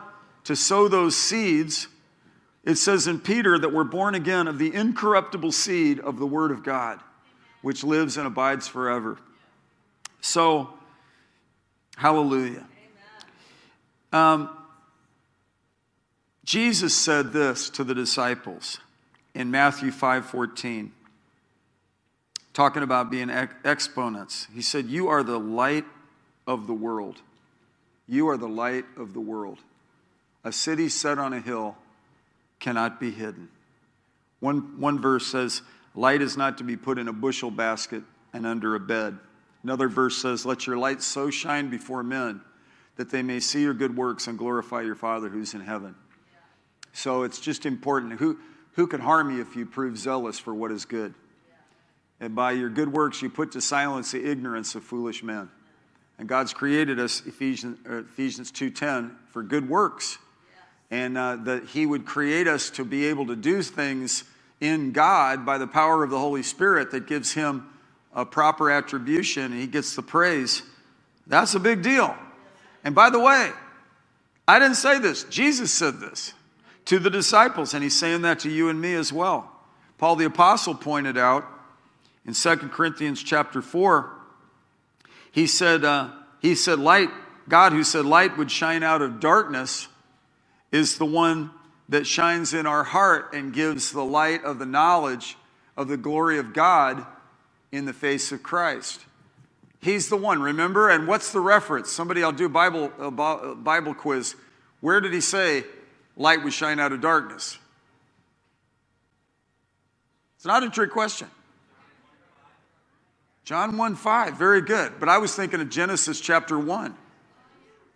to 0.46 0.56
sow 0.56 0.88
those 0.88 1.16
seeds. 1.16 1.88
It 2.64 2.76
says 2.76 3.08
in 3.08 3.20
Peter 3.20 3.58
that 3.60 3.74
we're 3.74 3.84
born 3.84 4.16
again 4.16 4.48
of 4.48 4.58
the 4.58 4.74
incorruptible 4.74 5.52
seed 5.52 6.00
of 6.00 6.20
the 6.20 6.26
Word 6.26 6.52
of 6.52 6.64
God, 6.64 7.00
which 7.62 7.84
lives 7.84 8.18
and 8.18 8.26
abides 8.26 8.68
forever. 8.68 9.18
So, 10.22 10.70
hallelujah. 11.98 12.66
Um, 14.12 14.50
Jesus 16.46 16.96
said 16.96 17.34
this 17.34 17.70
to 17.72 17.84
the 17.84 17.96
disciples 17.96 18.80
in 19.34 19.50
Matthew 19.52 19.92
5 19.92 20.26
14 20.26 20.92
talking 22.54 22.84
about 22.84 23.10
being 23.10 23.30
exponents. 23.30 24.48
He 24.54 24.62
said, 24.62 24.86
You 24.86 25.08
are 25.08 25.24
the 25.24 25.40
light 25.40 25.86
of 26.48 26.68
the 26.68 26.74
world. 26.74 27.22
You 28.08 28.30
are 28.30 28.38
the 28.38 28.48
light 28.48 28.86
of 28.98 29.14
the 29.14 29.22
world. 29.22 29.60
A 30.44 30.52
city 30.52 30.90
set 30.90 31.18
on 31.18 31.34
a 31.34 31.40
hill 31.40 31.78
cannot 32.60 33.00
be 33.00 33.12
hidden. 33.12 33.50
One, 34.40 34.80
one 34.80 35.00
verse 35.00 35.28
says, 35.28 35.62
Light 35.96 36.22
is 36.22 36.36
not 36.36 36.58
to 36.58 36.64
be 36.64 36.76
put 36.76 36.98
in 36.98 37.08
a 37.08 37.14
bushel 37.14 37.52
basket 37.52 38.04
and 38.34 38.46
under 38.46 38.76
a 38.76 38.80
bed. 38.80 39.18
Another 39.64 39.88
verse 39.88 40.18
says, 40.18 40.46
Let 40.46 40.68
your 40.68 40.78
light 40.78 41.02
so 41.02 41.30
shine 41.30 41.70
before 41.70 42.04
men 42.04 42.42
that 42.96 43.10
they 43.10 43.22
may 43.22 43.40
see 43.40 43.62
your 43.62 43.74
good 43.74 43.96
works 43.96 44.28
and 44.28 44.38
glorify 44.38 44.82
your 44.82 44.96
Father 44.96 45.30
who's 45.30 45.54
in 45.54 45.62
heaven. 45.62 45.96
So 46.92 47.24
it's 47.24 47.40
just 47.40 47.66
important. 47.66 48.20
Who, 48.20 48.38
who 48.74 48.88
can 48.88 49.02
harm 49.02 49.36
you 49.36 49.42
if 49.42 49.56
you 49.56 49.66
prove 49.66 49.98
zealous 49.98 50.38
for 50.38 50.54
what 50.54 50.72
is 50.72 50.86
good? 50.86 51.14
And 52.20 52.36
by 52.36 52.52
your 52.52 52.70
good 52.70 52.92
works, 52.92 53.22
you 53.22 53.30
put 53.30 53.54
to 53.54 53.62
silence 53.62 54.12
the 54.12 54.24
ignorance 54.24 54.76
of 54.76 54.84
foolish 54.84 55.24
men. 55.24 55.50
And 56.20 56.28
God's 56.28 56.54
created 56.54 57.00
us, 57.00 57.24
Ephesians, 57.26 57.78
uh, 57.90 57.98
Ephesians 58.00 58.52
2.10, 58.52 59.12
for 59.30 59.44
good 59.44 59.68
works. 59.68 60.18
And 60.92 61.18
uh, 61.18 61.38
that 61.38 61.66
he 61.66 61.86
would 61.86 62.06
create 62.06 62.48
us 62.48 62.70
to 62.72 62.86
be 62.86 63.06
able 63.06 63.26
to 63.28 63.36
do 63.36 63.64
things 63.64 64.26
in 64.62 64.92
God 64.92 65.46
by 65.46 65.58
the 65.58 65.68
power 65.68 66.04
of 66.04 66.10
the 66.10 66.20
Holy 66.20 66.44
Spirit 66.44 66.92
that 66.92 67.08
gives 67.08 67.34
him 67.34 67.68
a 68.14 68.26
proper 68.26 68.70
attribution 68.70 69.46
and 69.46 69.60
he 69.60 69.68
gets 69.68 69.96
the 69.96 70.04
praise. 70.04 70.62
That's 71.26 71.56
a 71.56 71.60
big 71.60 71.82
deal. 71.82 72.16
And 72.84 72.94
by 72.94 73.10
the 73.10 73.20
way, 73.20 73.52
I 74.48 74.60
didn't 74.60 74.76
say 74.76 75.00
this. 75.00 75.24
Jesus 75.26 75.72
said 75.72 76.00
this 76.00 76.34
to 76.86 77.00
the 77.00 77.10
disciples, 77.10 77.74
and 77.74 77.82
he's 77.82 77.98
saying 77.98 78.24
that 78.24 78.40
to 78.40 78.50
you 78.50 78.70
and 78.70 78.80
me 78.80 78.94
as 78.94 79.12
well. 79.12 79.50
Paul 79.98 80.16
the 80.18 80.26
apostle 80.26 80.76
pointed 80.76 81.18
out 81.18 81.46
in 82.26 82.34
2 82.34 82.56
Corinthians 82.70 83.24
chapter 83.24 83.62
4, 83.62 84.12
he 85.34 85.48
said, 85.48 85.84
uh, 85.84 86.12
he 86.42 86.54
said, 86.54 86.78
light, 86.78 87.10
God 87.50 87.74
who 87.74 87.84
said 87.84 88.06
light 88.06 88.38
would 88.38 88.52
shine 88.52 88.84
out 88.84 89.02
of 89.02 89.20
darkness 89.20 89.88
is 90.72 91.00
the 91.00 91.08
one 91.08 91.50
that 91.90 92.06
shines 92.06 92.54
in 92.54 92.68
our 92.68 92.84
heart 92.84 93.34
and 93.34 93.52
gives 93.52 93.92
the 93.92 94.06
light 94.06 94.44
of 94.44 94.60
the 94.60 94.66
knowledge 94.68 95.36
of 95.76 95.88
the 95.88 95.98
glory 95.98 96.38
of 96.38 96.54
God 96.54 97.04
in 97.72 97.86
the 97.86 97.94
face 97.94 98.32
of 98.32 98.44
Christ. 98.44 99.02
He's 99.82 100.08
the 100.08 100.18
one, 100.18 100.40
remember? 100.40 100.88
And 100.90 101.08
what's 101.08 101.32
the 101.32 101.40
reference? 101.40 101.92
Somebody, 101.92 102.24
I'll 102.24 102.32
do 102.32 102.48
Bible, 102.48 102.90
Bible 103.56 103.96
quiz. 103.96 104.36
Where 104.82 105.02
did 105.02 105.14
he 105.14 105.22
say 105.22 105.64
light 106.16 106.44
would 106.44 106.54
shine 106.54 106.80
out 106.80 106.92
of 106.92 107.02
darkness? 107.02 107.58
It's 110.36 110.46
not 110.46 110.62
a 110.62 110.70
trick 110.70 110.92
question. 110.92 111.28
John 113.46 113.78
1 113.78 113.96
5, 113.96 114.38
very 114.38 114.62
good. 114.62 114.94
But 115.00 115.10
I 115.10 115.18
was 115.18 115.36
thinking 115.36 115.60
of 115.60 115.70
Genesis 115.70 116.22
chapter 116.22 116.58
1. 116.58 116.96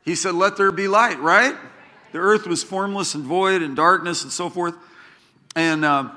He 0.03 0.15
said, 0.15 0.36
Let 0.36 0.57
there 0.57 0.71
be 0.71 0.88
light, 0.88 1.19
right? 1.19 1.55
The 2.12 2.19
earth 2.19 2.47
was 2.47 2.63
formless 2.63 3.15
and 3.15 3.23
void 3.23 3.62
and 3.62 3.75
darkness 3.75 4.23
and 4.23 4.31
so 4.31 4.49
forth. 4.49 4.75
And 5.55 5.86
uh, 5.86 6.12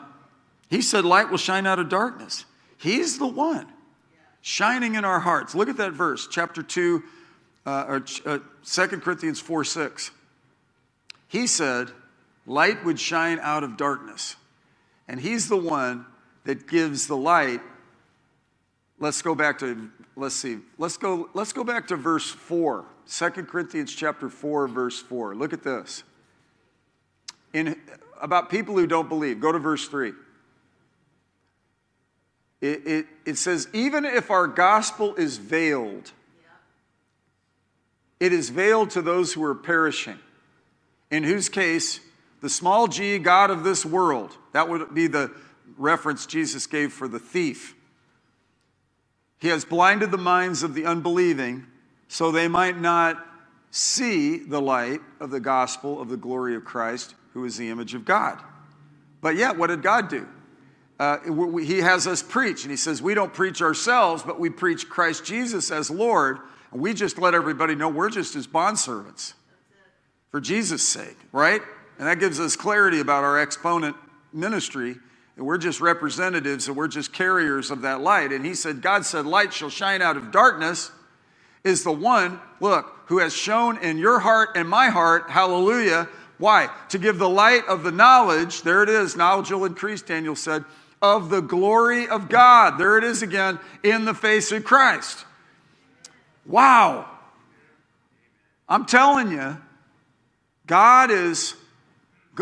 he 0.68 0.82
said, 0.82 1.04
Light 1.04 1.30
will 1.30 1.38
shine 1.38 1.66
out 1.66 1.78
of 1.78 1.88
darkness. 1.88 2.44
He's 2.78 3.18
the 3.18 3.26
one 3.26 3.66
shining 4.42 4.94
in 4.94 5.04
our 5.04 5.20
hearts. 5.20 5.54
Look 5.54 5.68
at 5.68 5.76
that 5.76 5.92
verse, 5.92 6.26
chapter 6.30 6.62
2, 6.62 7.02
uh, 7.66 7.84
or 7.88 8.04
uh, 8.26 8.38
2 8.64 8.86
Corinthians 9.00 9.40
4 9.40 9.64
6. 9.64 10.10
He 11.28 11.46
said, 11.46 11.90
Light 12.46 12.84
would 12.84 12.98
shine 12.98 13.38
out 13.40 13.62
of 13.62 13.76
darkness. 13.76 14.36
And 15.06 15.20
he's 15.20 15.48
the 15.48 15.56
one 15.56 16.06
that 16.44 16.66
gives 16.68 17.06
the 17.06 17.16
light 17.16 17.60
Let's 19.00 19.22
go 19.22 19.34
back 19.34 19.58
to, 19.60 19.90
let's 20.14 20.34
see, 20.34 20.58
let's 20.76 20.98
go, 20.98 21.30
let's 21.32 21.54
go 21.54 21.64
back 21.64 21.88
to 21.88 21.96
verse 21.96 22.30
4. 22.30 22.84
2 23.08 23.30
Corinthians 23.44 23.92
chapter 23.94 24.28
4, 24.28 24.68
verse 24.68 25.00
4. 25.00 25.34
Look 25.34 25.54
at 25.54 25.62
this. 25.62 26.04
In, 27.54 27.80
about 28.20 28.50
people 28.50 28.76
who 28.76 28.86
don't 28.86 29.08
believe. 29.08 29.40
Go 29.40 29.50
to 29.52 29.58
verse 29.58 29.88
3. 29.88 30.12
It, 32.60 32.86
it, 32.86 33.06
it 33.24 33.38
says, 33.38 33.68
even 33.72 34.04
if 34.04 34.30
our 34.30 34.46
gospel 34.46 35.14
is 35.14 35.38
veiled, 35.38 36.12
it 38.20 38.34
is 38.34 38.50
veiled 38.50 38.90
to 38.90 39.00
those 39.00 39.32
who 39.32 39.42
are 39.42 39.54
perishing, 39.54 40.18
in 41.10 41.24
whose 41.24 41.48
case, 41.48 42.00
the 42.42 42.50
small 42.50 42.86
g, 42.86 43.18
God 43.18 43.50
of 43.50 43.64
this 43.64 43.86
world, 43.86 44.36
that 44.52 44.68
would 44.68 44.94
be 44.94 45.06
the 45.06 45.32
reference 45.78 46.26
Jesus 46.26 46.66
gave 46.66 46.92
for 46.92 47.08
the 47.08 47.18
thief 47.18 47.74
he 49.40 49.48
has 49.48 49.64
blinded 49.64 50.10
the 50.10 50.18
minds 50.18 50.62
of 50.62 50.74
the 50.74 50.84
unbelieving 50.84 51.66
so 52.08 52.30
they 52.30 52.46
might 52.46 52.78
not 52.78 53.26
see 53.70 54.36
the 54.38 54.60
light 54.60 55.00
of 55.18 55.30
the 55.30 55.40
gospel 55.40 56.00
of 56.00 56.08
the 56.08 56.16
glory 56.16 56.54
of 56.54 56.64
Christ, 56.64 57.14
who 57.32 57.44
is 57.44 57.56
the 57.56 57.68
image 57.70 57.94
of 57.94 58.04
God. 58.04 58.42
But 59.20 59.36
yet, 59.36 59.56
what 59.56 59.68
did 59.68 59.82
God 59.82 60.08
do? 60.08 60.28
Uh, 60.98 61.18
we, 61.28 61.64
he 61.64 61.78
has 61.78 62.06
us 62.06 62.22
preach, 62.22 62.64
and 62.64 62.70
He 62.70 62.76
says, 62.76 63.00
We 63.00 63.14
don't 63.14 63.32
preach 63.32 63.62
ourselves, 63.62 64.22
but 64.22 64.38
we 64.38 64.50
preach 64.50 64.88
Christ 64.88 65.24
Jesus 65.24 65.70
as 65.70 65.90
Lord, 65.90 66.40
and 66.72 66.80
we 66.80 66.92
just 66.92 67.16
let 67.16 67.32
everybody 67.32 67.74
know 67.74 67.88
we're 67.88 68.10
just 68.10 68.34
His 68.34 68.46
bondservants 68.46 69.34
for 70.30 70.40
Jesus' 70.40 70.86
sake, 70.86 71.16
right? 71.32 71.62
And 71.98 72.06
that 72.06 72.20
gives 72.20 72.38
us 72.40 72.56
clarity 72.56 73.00
about 73.00 73.24
our 73.24 73.38
exponent 73.38 73.96
ministry 74.32 74.96
and 75.40 75.46
we're 75.46 75.56
just 75.56 75.80
representatives 75.80 76.68
and 76.68 76.76
we're 76.76 76.86
just 76.86 77.14
carriers 77.14 77.70
of 77.70 77.80
that 77.80 78.02
light. 78.02 78.30
And 78.30 78.44
he 78.44 78.52
said, 78.52 78.82
God 78.82 79.06
said, 79.06 79.24
Light 79.24 79.54
shall 79.54 79.70
shine 79.70 80.02
out 80.02 80.18
of 80.18 80.30
darkness, 80.30 80.92
is 81.64 81.82
the 81.82 81.90
one, 81.90 82.38
look, 82.60 82.94
who 83.06 83.20
has 83.20 83.34
shown 83.34 83.78
in 83.78 83.96
your 83.96 84.18
heart 84.18 84.50
and 84.54 84.68
my 84.68 84.90
heart, 84.90 85.30
hallelujah. 85.30 86.10
Why? 86.36 86.68
To 86.90 86.98
give 86.98 87.18
the 87.18 87.28
light 87.28 87.66
of 87.68 87.84
the 87.84 87.90
knowledge, 87.90 88.60
there 88.60 88.82
it 88.82 88.90
is, 88.90 89.16
knowledge 89.16 89.50
will 89.50 89.64
increase, 89.64 90.02
Daniel 90.02 90.36
said, 90.36 90.62
of 91.00 91.30
the 91.30 91.40
glory 91.40 92.06
of 92.06 92.28
God. 92.28 92.76
There 92.76 92.98
it 92.98 93.04
is 93.04 93.22
again, 93.22 93.58
in 93.82 94.04
the 94.04 94.12
face 94.12 94.52
of 94.52 94.62
Christ. 94.62 95.24
Wow. 96.44 97.08
I'm 98.68 98.84
telling 98.84 99.30
you, 99.30 99.56
God 100.66 101.10
is 101.10 101.54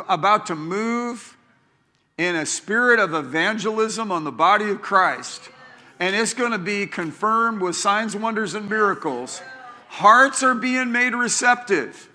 about 0.09 0.47
to 0.47 0.57
move 0.57 1.37
in 2.19 2.35
a 2.35 2.45
spirit 2.45 2.99
of 2.99 3.15
evangelism 3.15 4.13
on 4.13 4.25
the 4.25 4.33
body 4.33 4.69
of 4.69 4.83
Christ. 4.83 5.49
And 6.01 6.15
it's 6.15 6.35
going 6.35 6.53
to 6.53 6.59
be 6.59 6.87
confirmed 6.87 7.61
with 7.61 7.77
signs, 7.77 8.15
wonders, 8.15 8.55
and 8.55 8.69
miracles. 8.69 9.41
Hearts 9.89 10.43
are 10.43 10.55
being 10.55 10.93
made 10.93 11.15
receptive. 11.15 12.09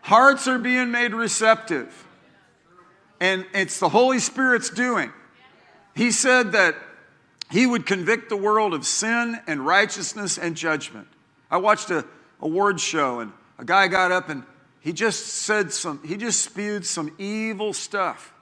Hearts 0.00 0.48
are 0.48 0.58
being 0.58 0.90
made 0.90 1.14
receptive. 1.14 2.06
And 3.20 3.46
it's 3.54 3.78
the 3.78 3.88
Holy 3.88 4.18
Spirit's 4.18 4.70
doing. 4.70 5.12
He 5.94 6.10
said 6.10 6.52
that 6.52 6.74
he 7.50 7.66
would 7.66 7.86
convict 7.86 8.28
the 8.28 8.36
world 8.36 8.74
of 8.74 8.84
sin 8.84 9.40
and 9.46 9.64
righteousness 9.64 10.36
and 10.38 10.56
judgment. 10.56 11.06
I 11.50 11.58
watched 11.58 11.90
a 11.90 12.04
award 12.40 12.80
show 12.80 13.20
and 13.20 13.32
a 13.58 13.64
guy 13.64 13.88
got 13.88 14.12
up 14.12 14.28
and 14.28 14.42
he 14.80 14.92
just 14.92 15.24
said 15.26 15.72
some, 15.72 16.00
he 16.04 16.16
just 16.16 16.42
spewed 16.42 16.84
some 16.84 17.14
evil 17.16 17.72
stuff. 17.72 18.33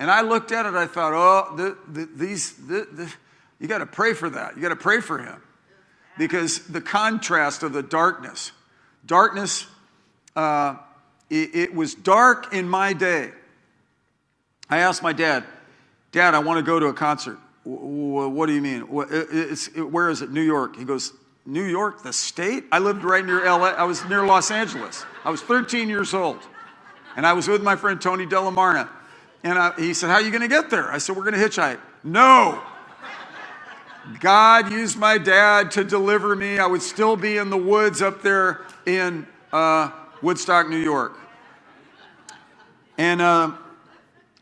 And 0.00 0.10
I 0.10 0.22
looked 0.22 0.50
at 0.50 0.64
it, 0.64 0.72
I 0.72 0.86
thought, 0.86 1.12
oh, 1.12 1.54
the, 1.56 1.76
the, 1.86 2.08
these, 2.16 2.54
the, 2.54 3.12
you 3.60 3.68
got 3.68 3.78
to 3.78 3.86
pray 3.86 4.14
for 4.14 4.30
that. 4.30 4.56
You 4.56 4.62
got 4.62 4.70
to 4.70 4.76
pray 4.76 5.02
for 5.02 5.18
him. 5.18 5.42
Because 6.16 6.66
the 6.66 6.80
contrast 6.80 7.62
of 7.62 7.74
the 7.74 7.82
darkness, 7.82 8.52
darkness, 9.04 9.66
uh, 10.34 10.76
it, 11.28 11.54
it 11.54 11.74
was 11.74 11.94
dark 11.94 12.54
in 12.54 12.66
my 12.66 12.94
day. 12.94 13.30
I 14.70 14.78
asked 14.78 15.02
my 15.02 15.12
dad, 15.12 15.44
Dad, 16.12 16.34
I 16.34 16.38
want 16.38 16.58
to 16.58 16.62
go 16.62 16.80
to 16.80 16.86
a 16.86 16.94
concert. 16.94 17.38
What 17.64 18.46
do 18.46 18.54
you 18.54 18.62
mean? 18.62 18.80
Where 18.80 20.10
is 20.10 20.22
it? 20.22 20.30
New 20.30 20.40
York. 20.40 20.76
He 20.76 20.84
goes, 20.84 21.12
New 21.44 21.64
York, 21.64 22.02
the 22.02 22.12
state? 22.12 22.64
I 22.72 22.78
lived 22.78 23.04
right 23.04 23.24
near 23.24 23.44
LA. 23.44 23.68
I 23.68 23.84
was 23.84 24.02
near 24.06 24.24
Los 24.24 24.50
Angeles. 24.50 25.04
I 25.26 25.30
was 25.30 25.42
13 25.42 25.90
years 25.90 26.14
old. 26.14 26.38
And 27.16 27.26
I 27.26 27.34
was 27.34 27.48
with 27.48 27.62
my 27.62 27.76
friend 27.76 28.00
Tony 28.00 28.26
Delamarna 28.26 28.88
And 29.42 29.58
I, 29.58 29.72
he 29.76 29.94
said, 29.94 30.08
How 30.08 30.16
are 30.16 30.22
you 30.22 30.30
going 30.30 30.42
to 30.42 30.48
get 30.48 30.70
there? 30.70 30.90
I 30.90 30.98
said, 30.98 31.16
We're 31.16 31.30
going 31.30 31.34
to 31.34 31.40
hitchhike. 31.40 31.80
No. 32.04 32.62
God 34.18 34.72
used 34.72 34.98
my 34.98 35.18
dad 35.18 35.70
to 35.72 35.84
deliver 35.84 36.34
me. 36.34 36.58
I 36.58 36.66
would 36.66 36.82
still 36.82 37.16
be 37.16 37.36
in 37.36 37.50
the 37.50 37.56
woods 37.56 38.02
up 38.02 38.22
there 38.22 38.62
in 38.86 39.26
uh, 39.52 39.90
Woodstock, 40.22 40.68
New 40.68 40.78
York. 40.78 41.18
And 42.98 43.20
uh, 43.20 43.52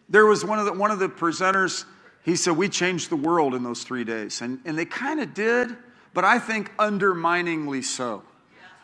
there 0.08 0.26
was 0.26 0.44
one 0.44 0.58
of 0.58 0.64
the, 0.64 0.72
one 0.72 0.90
of 0.90 0.98
the 0.98 1.08
presenters, 1.08 1.84
he 2.24 2.37
said, 2.37 2.56
We 2.56 2.68
changed 2.68 3.11
the 3.11 3.16
world 3.16 3.54
in 3.54 3.62
those 3.62 3.84
three 3.84 4.04
days. 4.04 4.40
And, 4.40 4.61
and 4.64 4.78
they 4.78 4.84
kind 4.84 5.20
of 5.20 5.34
did, 5.34 5.76
but 6.14 6.24
I 6.24 6.38
think 6.38 6.72
underminingly 6.78 7.82
so. 7.82 8.22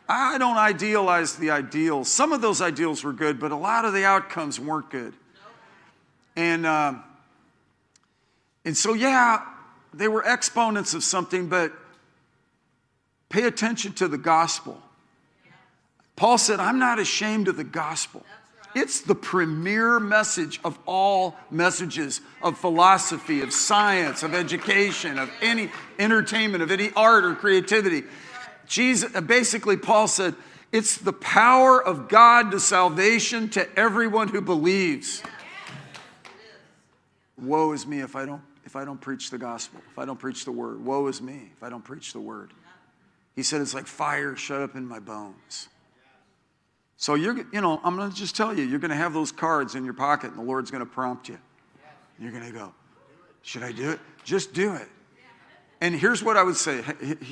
I 0.09 0.37
don't 0.37 0.59
idealize 0.59 1.37
the 1.37 1.51
ideals. 1.51 2.11
Some 2.11 2.33
of 2.33 2.43
those 2.43 2.61
ideals 2.61 3.03
were 3.03 3.15
good, 3.15 3.41
but 3.41 3.53
a 3.53 3.57
lot 3.57 3.85
of 3.85 3.95
the 3.95 4.05
outcomes 4.05 4.61
weren't 4.61 4.91
good. 4.91 5.15
And, 6.37 6.67
uh, 6.67 6.95
and 8.65 8.77
so, 8.77 8.95
yeah, 8.95 9.45
they 9.93 10.09
were 10.09 10.23
exponents 10.25 10.95
of 10.95 11.05
something, 11.05 11.49
but 11.49 11.73
pay 13.29 13.45
attention 13.45 13.93
to 13.95 14.09
the 14.09 14.19
gospel. 14.19 14.81
Paul 16.17 16.39
said, 16.39 16.61
I'm 16.61 16.79
not 16.79 16.99
ashamed 16.99 17.49
of 17.49 17.57
the 17.57 17.65
gospel. 17.65 18.25
It's 18.75 19.03
the 19.03 19.15
premier 19.15 20.01
message 20.01 20.61
of 20.65 20.79
all 20.85 21.37
messages 21.51 22.21
of 22.43 22.59
philosophy, 22.59 23.41
of 23.41 23.53
science, 23.53 24.25
of 24.25 24.35
education, 24.35 25.19
of 25.19 25.31
any 25.41 25.71
entertainment, 25.99 26.63
of 26.63 26.73
any 26.73 26.91
art 26.97 27.25
or 27.25 27.37
creativity. 27.37 28.03
Jesus, 28.67 29.13
basically, 29.21 29.77
Paul 29.77 30.09
said, 30.09 30.35
it's 30.73 30.97
the 30.99 31.13
power 31.13 31.81
of 31.81 32.09
God 32.09 32.51
to 32.51 32.59
salvation 32.59 33.49
to 33.51 33.79
everyone 33.79 34.27
who 34.27 34.41
believes. 34.41 35.23
Woe 37.41 37.73
is 37.73 37.87
me 37.87 38.01
if 38.01 38.17
I 38.17 38.25
don't 38.25 38.43
if 38.65 38.77
I 38.77 38.85
don't 38.85 39.01
preach 39.01 39.31
the 39.31 39.39
gospel, 39.39 39.81
if 39.91 39.99
I 39.99 40.05
don't 40.07 40.19
preach 40.19 40.45
the 40.45 40.53
word. 40.53 40.85
Woe 40.85 41.07
is 41.09 41.21
me 41.21 41.51
if 41.55 41.63
I 41.63 41.69
don't 41.69 41.85
preach 41.85 42.13
the 42.13 42.21
word. 42.21 42.53
He 43.37 43.43
said 43.43 43.61
it's 43.61 43.75
like 43.75 43.87
fire 43.87 44.37
shut 44.37 44.63
up 44.63 44.75
in 44.75 44.87
my 44.87 45.01
bones. 45.01 45.69
So 46.97 47.15
you're, 47.15 47.37
you 47.53 47.61
know, 47.61 47.81
I'm 47.85 47.97
going 47.97 48.11
to 48.11 48.17
just 48.17 48.37
tell 48.37 48.57
you, 48.57 48.65
you're 48.65 48.79
going 48.79 48.91
to 48.91 48.97
have 48.97 49.13
those 49.13 49.33
cards 49.33 49.75
in 49.75 49.85
your 49.85 49.93
pocket, 49.93 50.31
and 50.31 50.39
the 50.39 50.45
Lord's 50.45 50.71
going 50.71 50.85
to 50.85 50.91
prompt 50.91 51.29
you. 51.29 51.39
You're 52.19 52.31
going 52.31 52.45
to 52.45 52.53
go, 52.53 52.73
should 53.43 53.63
I 53.63 53.73
do 53.73 53.91
it? 53.91 54.01
Just 54.25 54.55
do 54.55 54.73
it. 54.75 54.89
And 55.81 55.95
here's 55.95 56.23
what 56.23 56.37
I 56.37 56.43
would 56.43 56.57
say. 56.57 56.81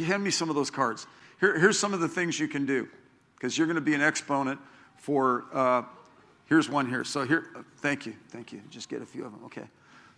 Hand 0.07 0.23
me 0.23 0.31
some 0.31 0.51
of 0.51 0.57
those 0.57 0.71
cards. 0.71 1.07
Here, 1.41 1.59
here's 1.59 1.79
some 1.79 1.95
of 1.95 2.01
the 2.01 2.09
things 2.09 2.39
you 2.39 2.49
can 2.49 2.67
do, 2.67 2.89
because 3.37 3.57
you're 3.57 3.69
going 3.69 3.77
to 3.77 3.81
be 3.81 3.95
an 3.95 4.03
exponent 4.03 4.61
for. 4.97 5.45
Uh, 5.53 5.83
here's 6.47 6.69
one 6.69 6.89
here. 6.89 7.05
So 7.05 7.25
here, 7.25 7.47
thank 7.79 8.05
you, 8.05 8.15
thank 8.29 8.53
you. 8.53 8.61
Just 8.69 8.91
get 8.91 9.01
a 9.01 9.07
few 9.07 9.25
of 9.25 9.33
them. 9.33 9.45
Okay. 9.45 9.65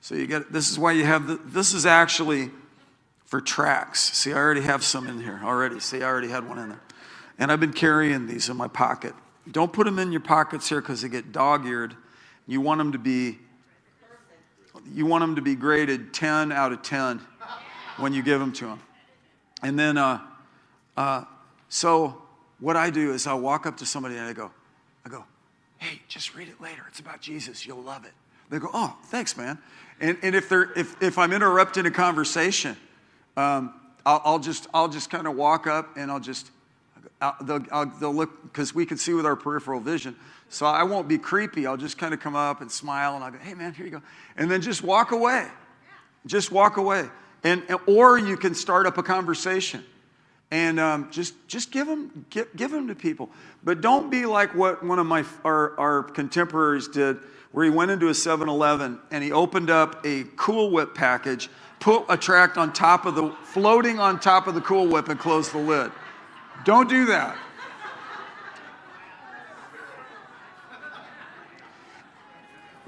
So 0.05 0.15
you 0.15 0.27
get. 0.27 0.53
This 0.53 0.71
is 0.71 0.79
why 0.79 0.93
you 0.93 1.07
have 1.07 1.27
the. 1.27 1.37
This 1.47 1.73
is 1.73 1.87
actually 1.87 2.51
for 3.25 3.41
tracts. 3.41 4.01
See, 4.01 4.35
I 4.35 4.37
already 4.37 4.61
have 4.61 4.85
some 4.85 5.09
in 5.09 5.19
here 5.19 5.41
already. 5.43 5.81
See, 5.81 6.03
I 6.03 6.05
already 6.05 6.29
had 6.29 6.47
one 6.47 6.59
in 6.59 6.69
there, 6.69 6.83
and 7.39 7.51
I've 7.51 7.59
been 7.59 7.73
carrying 7.73 8.27
these 8.27 8.51
in 8.51 8.57
my 8.59 8.69
pocket. 8.69 9.15
Don't 9.51 9.73
put 9.73 9.87
them 9.87 9.99
in 9.99 10.13
your 10.13 10.21
pockets 10.21 10.69
here 10.69 10.83
because 10.83 11.01
they 11.01 11.09
get 11.09 11.33
dog-eared. 11.33 11.97
You 12.47 12.61
want 12.61 12.81
them 12.81 12.93
to 12.93 12.99
be 12.99 13.39
you 14.93 15.07
want 15.07 15.23
them 15.23 15.37
to 15.37 15.41
be 15.41 15.55
graded 15.55 16.13
10 16.13 16.53
out 16.53 16.71
of 16.71 16.83
10 16.83 17.23
when 17.97 18.13
you 18.13 18.23
give 18.23 18.41
them 18.41 18.53
to 18.53 18.67
them. 18.67 18.83
And 19.63 19.79
then, 19.79 19.97
uh, 19.97 20.21
uh, 20.99 21.25
so 21.71 22.21
what 22.61 22.77
I 22.77 22.91
do 22.91 23.15
is 23.15 23.27
I'll 23.27 23.41
walk 23.41 23.65
up 23.65 23.79
to 23.79 23.87
somebody 23.87 24.17
and 24.17 24.27
I 24.27 24.35
go, 24.35 24.51
I 25.07 25.09
go, 25.09 25.25
hey, 25.79 26.03
just 26.09 26.35
read 26.35 26.49
it 26.49 26.61
later. 26.61 26.83
It's 26.89 27.01
about 27.01 27.23
Jesus. 27.23 27.65
You'll 27.65 27.81
love 27.81 28.05
it. 28.05 28.13
They 28.55 28.61
go, 28.61 28.71
oh, 28.73 28.97
thanks, 29.07 29.37
man. 29.37 29.59
And, 30.01 30.17
and 30.23 30.37
if, 30.37 30.49
they're, 30.49 30.71
if, 30.79 31.03
if 31.03 31.19
I'm 31.19 31.33
interrupting 31.33 31.87
a 31.87 31.91
conversation, 31.91 32.77
um, 33.37 33.75
I'll, 34.07 34.23
I'll 34.25 34.39
just, 34.39 34.69
I'll 34.73 34.87
just 34.87 35.11
kind 35.11 35.27
of 35.27 35.35
walk 35.35 35.67
up 35.67 35.97
and 35.97 36.09
I'll 36.09 36.21
just, 36.21 36.53
I'll, 37.21 37.35
they'll, 37.43 37.65
I'll, 37.73 37.87
they'll 37.99 38.15
look, 38.15 38.45
because 38.45 38.73
we 38.73 38.87
can 38.87 38.97
see 38.97 39.13
with 39.13 39.27
our 39.27 39.35
peripheral 39.35 39.81
vision. 39.81 40.15
So 40.51 40.67
I 40.67 40.85
won't 40.85 41.09
be 41.09 41.19
creepy. 41.19 41.67
I'll 41.67 41.77
just 41.77 41.99
kind 41.99 42.15
of 42.15 42.21
come 42.21 42.37
up 42.37 42.61
and 42.61 42.71
smile 42.71 43.17
and 43.17 43.25
I'll 43.25 43.33
go, 43.33 43.39
hey 43.39 43.55
man, 43.55 43.75
here 43.75 43.87
you 43.87 43.91
go. 43.91 44.03
And 44.37 44.49
then 44.49 44.63
just 44.63 44.85
walk 44.85 45.11
away. 45.11 45.49
Just 46.25 46.53
walk 46.53 46.77
away. 46.77 47.09
And, 47.43 47.65
or 47.89 48.21
you 48.21 48.37
can 48.37 48.55
start 48.55 48.87
up 48.87 48.99
a 48.99 49.03
conversation 49.03 49.83
and 50.53 50.79
um, 50.79 51.11
just, 51.11 51.35
just 51.49 51.73
give, 51.73 51.89
them, 51.89 52.25
give, 52.31 52.55
give 52.55 52.71
them 52.71 52.87
to 52.87 52.95
people. 52.95 53.31
But 53.65 53.81
don't 53.81 54.13
be 54.13 54.27
like 54.27 54.55
what 54.55 54.85
one 54.85 55.01
of 55.01 55.07
my, 55.07 55.25
our, 55.45 55.77
our 55.77 56.05
contemporaries 56.05 56.87
did, 56.87 57.19
where 57.55 57.65
he 57.65 57.71
went 57.71 57.89
into 57.89 58.09
a 58.09 58.15
7 58.15 58.49
Eleven 58.49 58.99
and 59.13 59.23
he 59.23 59.31
opened 59.31 59.71
up 59.71 60.05
a 60.05 60.25
Cool 60.35 60.73
Whip 60.73 60.93
package, 60.93 61.49
put 61.79 62.05
a 62.09 62.17
tract 62.17 62.59
on 62.59 62.73
top 62.73 63.07
of 63.07 63.15
the, 63.15 63.31
floating 63.45 64.01
on 64.01 64.19
top 64.19 64.49
of 64.49 64.57
the 64.57 64.61
Cool 64.61 64.89
Whip 64.89 65.09
and 65.09 65.21
closed 65.21 65.53
the 65.53 65.59
lid. 65.59 65.93
Don't 66.65 66.89
do 66.89 67.07
that. 67.07 67.39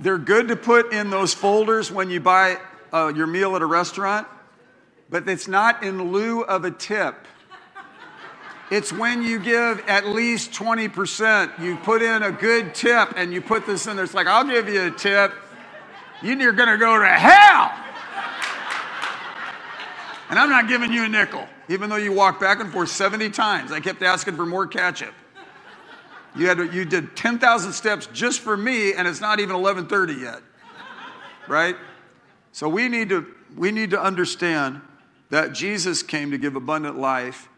They're 0.00 0.18
good 0.18 0.48
to 0.48 0.57
put 0.57 0.92
in 0.92 1.11
those 1.11 1.33
folders 1.33 1.92
when 1.92 2.11
you 2.11 2.18
buy 2.18 2.59
uh, 2.92 3.12
your 3.14 3.29
meal 3.29 3.55
at 3.55 3.62
a 3.62 3.66
restaurant, 3.66 4.26
but 5.09 5.29
it's 5.29 5.46
not 5.46 5.85
in 5.85 6.11
lieu 6.11 6.42
of 6.42 6.64
a 6.64 6.72
tip. 6.72 7.14
It's 8.70 8.92
when 8.92 9.22
you 9.22 9.38
give 9.38 9.81
at 9.87 10.07
least 10.07 10.52
20%. 10.52 11.61
You 11.61 11.76
put 11.76 12.02
in 12.02 12.24
a 12.24 12.33
good 12.33 12.74
tip 12.74 13.12
and 13.16 13.33
you 13.33 13.40
put 13.40 13.64
this 13.64 13.87
in 13.87 13.96
there. 13.96 14.05
It's 14.05 14.14
like, 14.14 14.26
I'll 14.26 14.44
give 14.44 14.68
you 14.68 14.87
a 14.87 14.90
tip. 14.90 15.33
You're 16.22 16.52
going 16.52 16.68
to 16.68 16.76
go 16.76 16.98
to 16.98 17.07
hell. 17.07 17.72
And 20.29 20.38
I'm 20.38 20.50
not 20.50 20.66
giving 20.66 20.92
you 20.92 21.05
a 21.05 21.09
nickel, 21.09 21.46
even 21.68 21.88
though 21.88 21.96
you 21.96 22.12
walked 22.12 22.40
back 22.40 22.61
and 22.61 22.72
forth 22.72 22.88
70 22.88 23.31
times. 23.31 23.70
I 23.70 23.79
kept 23.79 24.02
asking 24.02 24.35
for 24.35 24.44
more 24.44 24.66
ketchup. 24.66 25.14
You, 26.35 26.48
had, 26.48 26.59
you 26.74 26.85
did 26.85 27.16
10,000 27.16 27.72
steps 27.72 28.09
just 28.12 28.40
for 28.40 28.57
me, 28.57 28.92
and 28.92 29.09
it's 29.09 29.20
not 29.20 29.40
even 29.40 29.57
11:30 29.57 30.20
yet, 30.20 30.42
right? 31.48 31.76
So 32.52 32.68
we 32.68 32.88
need 32.88 33.09
to 33.09 33.26
we 33.57 33.70
need 33.70 33.90
to 33.90 34.00
understand 34.00 34.83
that 35.31 35.55
Jesus 35.55 36.02
came 36.02 36.31
to 36.31 36.38
give 36.38 36.55
abundant 36.55 36.98
life, 36.98 37.48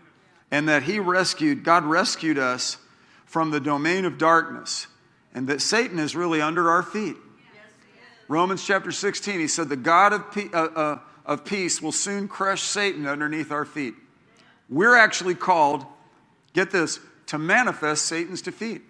and 0.50 0.68
that 0.68 0.84
He 0.84 0.98
rescued 0.98 1.64
God 1.64 1.84
rescued 1.84 2.38
us 2.38 2.78
from 3.26 3.50
the 3.50 3.61
domain 3.61 4.04
of 4.04 4.18
darkness, 4.18 4.87
and 5.34 5.48
that 5.48 5.61
Satan 5.61 5.98
is 5.98 6.16
really 6.16 6.40
under 6.40 6.70
our 6.70 6.82
feet. 6.82 7.16
Romans 8.28 8.64
chapter 8.64 8.92
16, 8.92 9.40
He 9.40 9.48
said, 9.48 9.68
"The 9.68 9.76
God 9.76 10.12
of, 10.12 10.30
pe- 10.32 10.50
uh, 10.52 10.64
uh, 10.64 10.98
of 11.24 11.44
peace 11.44 11.80
will 11.80 11.92
soon 11.92 12.28
crush 12.28 12.62
Satan 12.62 13.06
underneath 13.06 13.50
our 13.50 13.64
feet." 13.64 13.94
We're 14.68 14.96
actually 14.96 15.34
called, 15.34 15.87
get 16.52 16.70
this, 16.70 17.00
to 17.26 17.38
manifest 17.38 18.06
Satan's 18.06 18.42
defeat. 18.42 18.82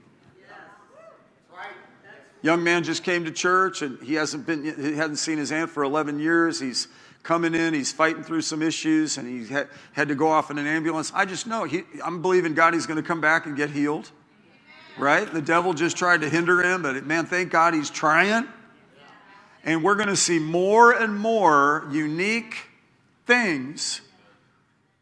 Young 2.40 2.62
man 2.62 2.84
just 2.84 3.02
came 3.02 3.24
to 3.24 3.32
church 3.32 3.82
and 3.82 4.00
he 4.00 4.14
hasn't 4.14 4.46
been 4.46 4.62
he 4.62 4.94
hadn't 4.94 5.16
seen 5.16 5.38
his 5.38 5.50
aunt 5.50 5.70
for 5.70 5.82
11 5.82 6.20
years. 6.20 6.60
He's 6.60 6.86
coming 7.22 7.54
in, 7.54 7.74
he's 7.74 7.92
fighting 7.92 8.22
through 8.22 8.42
some 8.42 8.62
issues 8.62 9.18
and 9.18 9.28
he 9.28 9.52
had, 9.52 9.68
had 9.92 10.08
to 10.08 10.14
go 10.14 10.28
off 10.28 10.50
in 10.50 10.58
an 10.58 10.66
ambulance. 10.66 11.12
I 11.14 11.24
just 11.24 11.46
know 11.46 11.64
he, 11.64 11.84
I'm 12.04 12.22
believing 12.22 12.54
God 12.54 12.74
he's 12.74 12.86
going 12.86 12.96
to 12.96 13.06
come 13.06 13.20
back 13.20 13.46
and 13.46 13.56
get 13.56 13.70
healed. 13.70 14.10
Right? 14.98 15.32
The 15.32 15.42
devil 15.42 15.74
just 15.74 15.96
tried 15.96 16.22
to 16.22 16.28
hinder 16.28 16.60
him, 16.60 16.82
but 16.82 17.06
man, 17.06 17.26
thank 17.26 17.52
God 17.52 17.72
he's 17.72 17.90
trying. 17.90 18.48
And 19.62 19.84
we're 19.84 19.94
going 19.94 20.08
to 20.08 20.16
see 20.16 20.38
more 20.38 20.92
and 20.92 21.16
more 21.16 21.86
unique 21.92 22.56
things. 23.26 24.00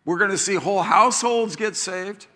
We're 0.04 0.18
going 0.18 0.30
to 0.32 0.38
see 0.38 0.56
whole 0.56 0.82
households 0.82 1.56
get 1.56 1.76
saved. 1.76 2.26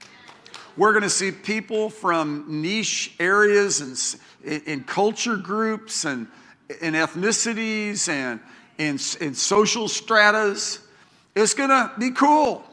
We're 0.76 0.92
going 0.92 1.02
to 1.02 1.10
see 1.10 1.32
people 1.32 1.90
from 1.90 2.62
niche 2.62 3.14
areas 3.18 3.80
and 3.80 4.62
in 4.66 4.84
culture 4.84 5.36
groups 5.36 6.04
and 6.04 6.28
in 6.80 6.94
ethnicities 6.94 8.08
and 8.08 8.40
in, 8.80 8.98
in 9.20 9.34
social 9.34 9.88
stratas. 9.88 10.80
It's 11.36 11.52
going 11.52 11.68
to 11.68 11.92
be 11.98 12.12
cool. 12.12 12.64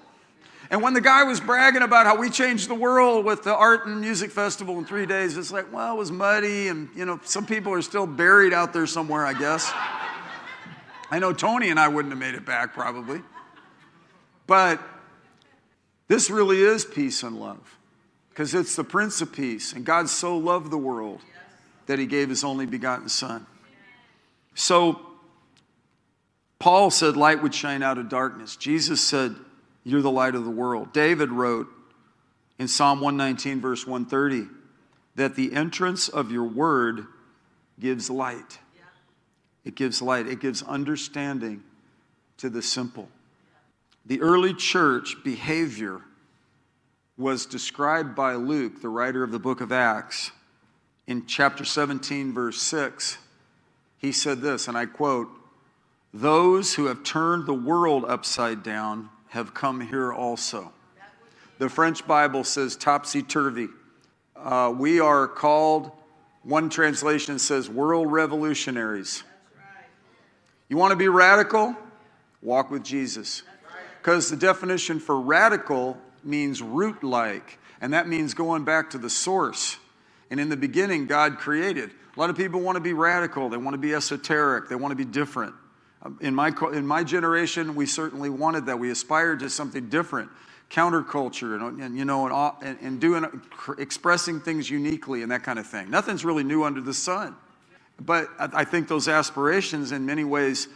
And 0.72 0.82
when 0.82 0.94
the 0.94 1.02
guy 1.02 1.24
was 1.24 1.40
bragging 1.40 1.82
about 1.82 2.06
how 2.06 2.18
we 2.18 2.30
changed 2.30 2.70
the 2.70 2.76
world 2.76 3.26
with 3.26 3.44
the 3.44 3.54
art 3.54 3.86
and 3.86 4.00
music 4.00 4.32
festival 4.32 4.78
in 4.80 4.86
three 4.86 5.06
days, 5.06 5.38
it's 5.38 5.52
like, 5.52 5.72
well, 5.72 5.96
it 5.96 5.98
was 5.98 6.12
muddy, 6.12 6.70
and 6.70 6.90
you 6.96 7.06
know, 7.06 7.20
some 7.24 7.46
people 7.46 7.74
are 7.74 7.82
still 7.82 8.08
buried 8.08 8.54
out 8.54 8.74
there 8.74 8.88
somewhere, 8.88 9.26
I 9.26 9.34
guess. 9.34 9.72
I 11.12 11.20
know 11.20 11.34
Tony 11.34 11.70
and 11.70 11.80
I 11.80 11.88
wouldn't 11.90 12.12
have 12.12 12.20
made 12.20 12.36
it 12.36 12.46
back 12.46 12.74
probably. 12.74 13.22
But 14.46 14.82
this 16.08 16.30
really 16.30 16.62
is 16.62 16.86
peace 16.86 17.24
and 17.24 17.38
love 17.40 17.78
because 18.30 18.54
it's 18.54 18.76
the 18.76 18.84
Prince 18.84 19.22
of 19.22 19.34
Peace. 19.34 19.74
And 19.74 19.86
God 19.86 20.10
so 20.10 20.38
loved 20.38 20.72
the 20.72 20.78
world 20.78 21.22
that 21.86 22.00
he 22.00 22.06
gave 22.06 22.30
his 22.30 22.44
only 22.46 22.66
begotten 22.66 23.10
Son. 23.10 23.46
So, 24.54 25.07
Paul 26.60 26.90
said 26.90 27.16
light 27.16 27.42
would 27.44 27.54
shine 27.54 27.84
out 27.84 27.98
of 27.98 28.10
darkness. 28.10 28.56
Jesus 28.56 29.02
said, 29.02 29.36
You're 29.84 30.02
the 30.02 30.12
light 30.12 30.36
of 30.36 30.44
the 30.44 30.52
world. 30.52 30.92
David 30.94 31.32
wrote 31.32 31.68
in 32.58 32.68
Psalm 32.68 33.00
119, 33.00 33.62
verse 33.62 33.86
130, 33.86 34.50
that 35.16 35.36
the 35.36 35.54
entrance 35.54 36.10
of 36.10 36.32
your 36.32 36.46
word 36.46 37.06
gives 37.80 38.10
light. 38.10 38.60
it 39.64 39.76
gives 39.76 40.02
light, 40.02 40.28
it 40.28 40.40
gives 40.40 40.64
understanding 40.64 41.64
to 42.38 42.50
the 42.50 42.62
simple. 42.62 43.10
The 44.06 44.22
early 44.22 44.54
church 44.54 45.18
behavior 45.24 46.02
was 47.18 47.46
described 47.46 48.16
by 48.16 48.36
Luke, 48.36 48.82
the 48.82 48.90
writer 48.90 49.24
of 49.24 49.32
the 49.32 49.40
book 49.40 49.60
of 49.60 49.72
Acts, 49.72 50.32
in 51.08 51.26
chapter 51.26 51.66
17, 51.66 52.34
verse 52.34 52.62
6. 52.62 53.18
He 53.98 54.12
said 54.12 54.42
this, 54.42 54.68
and 54.68 54.78
I 54.78 54.86
quote, 54.86 55.30
Those 56.14 56.74
who 56.74 56.86
have 56.86 57.04
turned 57.04 57.46
the 57.46 57.54
world 57.54 58.06
upside 58.08 58.64
down 58.64 59.10
have 59.30 59.54
come 59.54 59.82
here 59.82 60.12
also. 60.14 60.72
The 61.60 61.70
French 61.70 62.06
Bible 62.08 62.44
says 62.44 62.76
topsy 62.76 63.22
turvy. 63.24 63.68
Uh, 64.36 64.74
we 64.78 65.00
are 65.00 65.28
called, 65.28 65.92
one 66.44 66.70
translation 66.70 67.40
says, 67.40 67.70
world 67.70 68.12
revolutionaries. 68.12 69.24
You 70.70 70.78
want 70.78 70.92
to 70.92 70.98
be 70.98 71.08
radical? 71.08 71.76
Walk 72.42 72.70
with 72.70 72.84
Jesus. 72.84 73.44
Because 74.02 74.30
the 74.30 74.38
definition 74.38 75.00
for 75.00 75.20
radical 75.20 75.98
means 76.24 76.62
root 76.62 77.04
like, 77.04 77.60
and 77.82 77.94
that 77.94 78.08
means 78.08 78.34
going 78.34 78.64
back 78.64 78.92
to 78.92 78.98
the 78.98 79.10
source. 79.10 79.78
And 80.30 80.40
in 80.40 80.50
the 80.50 80.58
beginning, 80.58 81.08
God 81.08 81.38
created. 81.38 81.92
A 82.16 82.20
lot 82.20 82.30
of 82.30 82.38
people 82.38 82.60
want 82.60 82.76
to 82.76 82.82
be 82.82 82.94
radical, 82.94 83.50
they 83.50 83.58
want 83.58 83.74
to 83.74 83.80
be 83.80 83.94
esoteric, 83.94 84.70
they 84.70 84.76
want 84.76 84.92
to 84.92 84.96
be 84.96 85.06
different. 85.06 85.56
In 86.22 86.36
my, 86.36 86.52
in 86.74 86.86
my 86.86 87.04
generation, 87.04 87.76
we 87.76 87.86
certainly 87.86 88.30
wanted 88.30 88.66
that. 88.68 88.80
We 88.80 88.92
aspired 88.92 89.40
to 89.40 89.50
something 89.50 89.90
different, 89.90 90.30
counterculture, 90.70 91.56
and, 91.56 91.82
and 91.82 91.98
you 91.98 92.06
know, 92.06 92.56
and, 92.62 92.78
and 92.82 93.00
doing, 93.00 93.26
expressing 93.78 94.40
things 94.40 94.70
uniquely 94.70 95.24
and 95.24 95.32
that 95.32 95.44
kind 95.44 95.60
of 95.60 95.68
thing. 95.68 95.90
Nothing's 95.90 96.24
really 96.24 96.44
new 96.44 96.64
under 96.64 96.82
the 96.82 96.94
sun. 96.94 97.36
But 98.00 98.30
I 98.40 98.64
think 98.64 98.88
those 98.88 99.08
aspirations, 99.08 99.92
in 99.92 100.06
many 100.06 100.24
ways, 100.24 100.68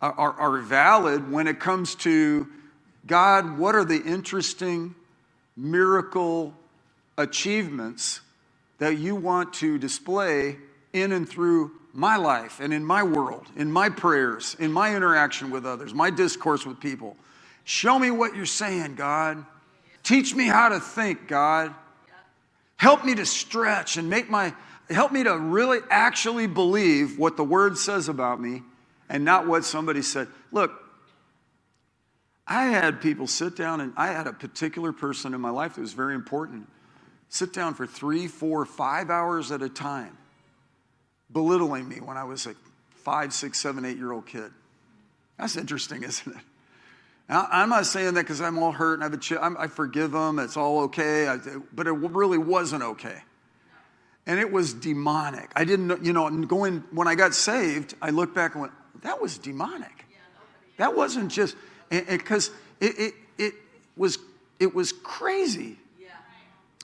are, 0.00 0.32
are 0.32 0.58
valid 0.58 1.30
when 1.30 1.48
it 1.48 1.58
comes 1.58 1.94
to 1.96 2.46
God, 3.06 3.58
what 3.58 3.74
are 3.74 3.84
the 3.84 4.00
interesting 4.00 4.94
miracle 5.56 6.54
achievements 7.16 8.20
that 8.78 8.98
you 8.98 9.16
want 9.16 9.54
to 9.54 9.76
display 9.78 10.56
in 10.92 11.12
and 11.12 11.28
through 11.28 11.72
my 11.92 12.16
life 12.16 12.60
and 12.60 12.72
in 12.72 12.84
my 12.84 13.02
world, 13.02 13.46
in 13.56 13.70
my 13.70 13.88
prayers, 13.88 14.56
in 14.58 14.72
my 14.72 14.94
interaction 14.94 15.50
with 15.50 15.66
others, 15.66 15.94
my 15.94 16.10
discourse 16.10 16.64
with 16.66 16.80
people. 16.80 17.16
Show 17.64 17.98
me 17.98 18.10
what 18.10 18.34
you're 18.34 18.46
saying, 18.46 18.94
God. 18.94 19.44
Teach 20.02 20.34
me 20.34 20.46
how 20.46 20.68
to 20.68 20.80
think, 20.80 21.28
God. 21.28 21.74
Help 22.76 23.04
me 23.04 23.14
to 23.16 23.26
stretch 23.26 23.96
and 23.96 24.08
make 24.08 24.30
my, 24.30 24.54
help 24.88 25.12
me 25.12 25.24
to 25.24 25.36
really 25.36 25.80
actually 25.90 26.46
believe 26.46 27.18
what 27.18 27.36
the 27.36 27.44
word 27.44 27.76
says 27.76 28.08
about 28.08 28.40
me 28.40 28.62
and 29.08 29.24
not 29.24 29.46
what 29.46 29.64
somebody 29.64 30.02
said. 30.02 30.28
Look, 30.52 30.72
I 32.46 32.66
had 32.66 33.02
people 33.02 33.26
sit 33.26 33.56
down, 33.56 33.82
and 33.82 33.92
I 33.96 34.06
had 34.06 34.26
a 34.26 34.32
particular 34.32 34.92
person 34.92 35.34
in 35.34 35.40
my 35.40 35.50
life 35.50 35.74
that 35.74 35.82
was 35.82 35.92
very 35.92 36.14
important 36.14 36.66
sit 37.28 37.52
down 37.52 37.74
for 37.74 37.86
three, 37.86 38.26
four, 38.26 38.64
five 38.64 39.10
hours 39.10 39.52
at 39.52 39.62
a 39.62 39.68
time, 39.68 40.16
belittling 41.32 41.88
me 41.88 41.96
when 41.96 42.16
I 42.16 42.24
was 42.24 42.46
a 42.46 42.54
five, 42.90 43.32
six, 43.32 43.60
seven, 43.60 43.84
eight 43.84 43.96
year 43.96 44.12
old 44.12 44.26
kid. 44.26 44.50
That's 45.38 45.56
interesting, 45.56 46.02
isn't 46.04 46.36
it? 46.36 46.42
Now, 47.28 47.46
I'm 47.50 47.68
not 47.68 47.84
saying 47.86 48.14
that 48.14 48.22
because 48.22 48.40
I'm 48.40 48.58
all 48.58 48.72
hurt 48.72 48.94
and 48.94 49.02
I, 49.02 49.06
have 49.06 49.12
a 49.12 49.18
ch- 49.18 49.32
i 49.32 49.66
forgive 49.66 50.12
them, 50.12 50.38
it's 50.38 50.56
all 50.56 50.80
okay, 50.84 51.28
I, 51.28 51.38
but 51.74 51.86
it 51.86 51.92
really 51.92 52.38
wasn't 52.38 52.82
okay. 52.82 53.18
And 54.26 54.38
it 54.38 54.50
was 54.50 54.74
demonic. 54.74 55.50
I 55.54 55.64
didn't 55.64 55.86
know, 55.86 55.98
you 56.02 56.12
know, 56.12 56.28
going, 56.30 56.84
when 56.90 57.06
I 57.06 57.14
got 57.14 57.34
saved, 57.34 57.94
I 58.00 58.10
looked 58.10 58.34
back 58.34 58.54
and 58.54 58.62
went, 58.62 58.72
that 59.02 59.20
was 59.20 59.38
demonic. 59.38 60.06
That 60.78 60.94
wasn't 60.94 61.30
just, 61.30 61.56
because 61.90 62.50
it, 62.80 62.98
it, 62.98 63.14
it, 63.36 63.54
was, 63.96 64.18
it 64.60 64.74
was 64.74 64.92
crazy. 64.92 65.76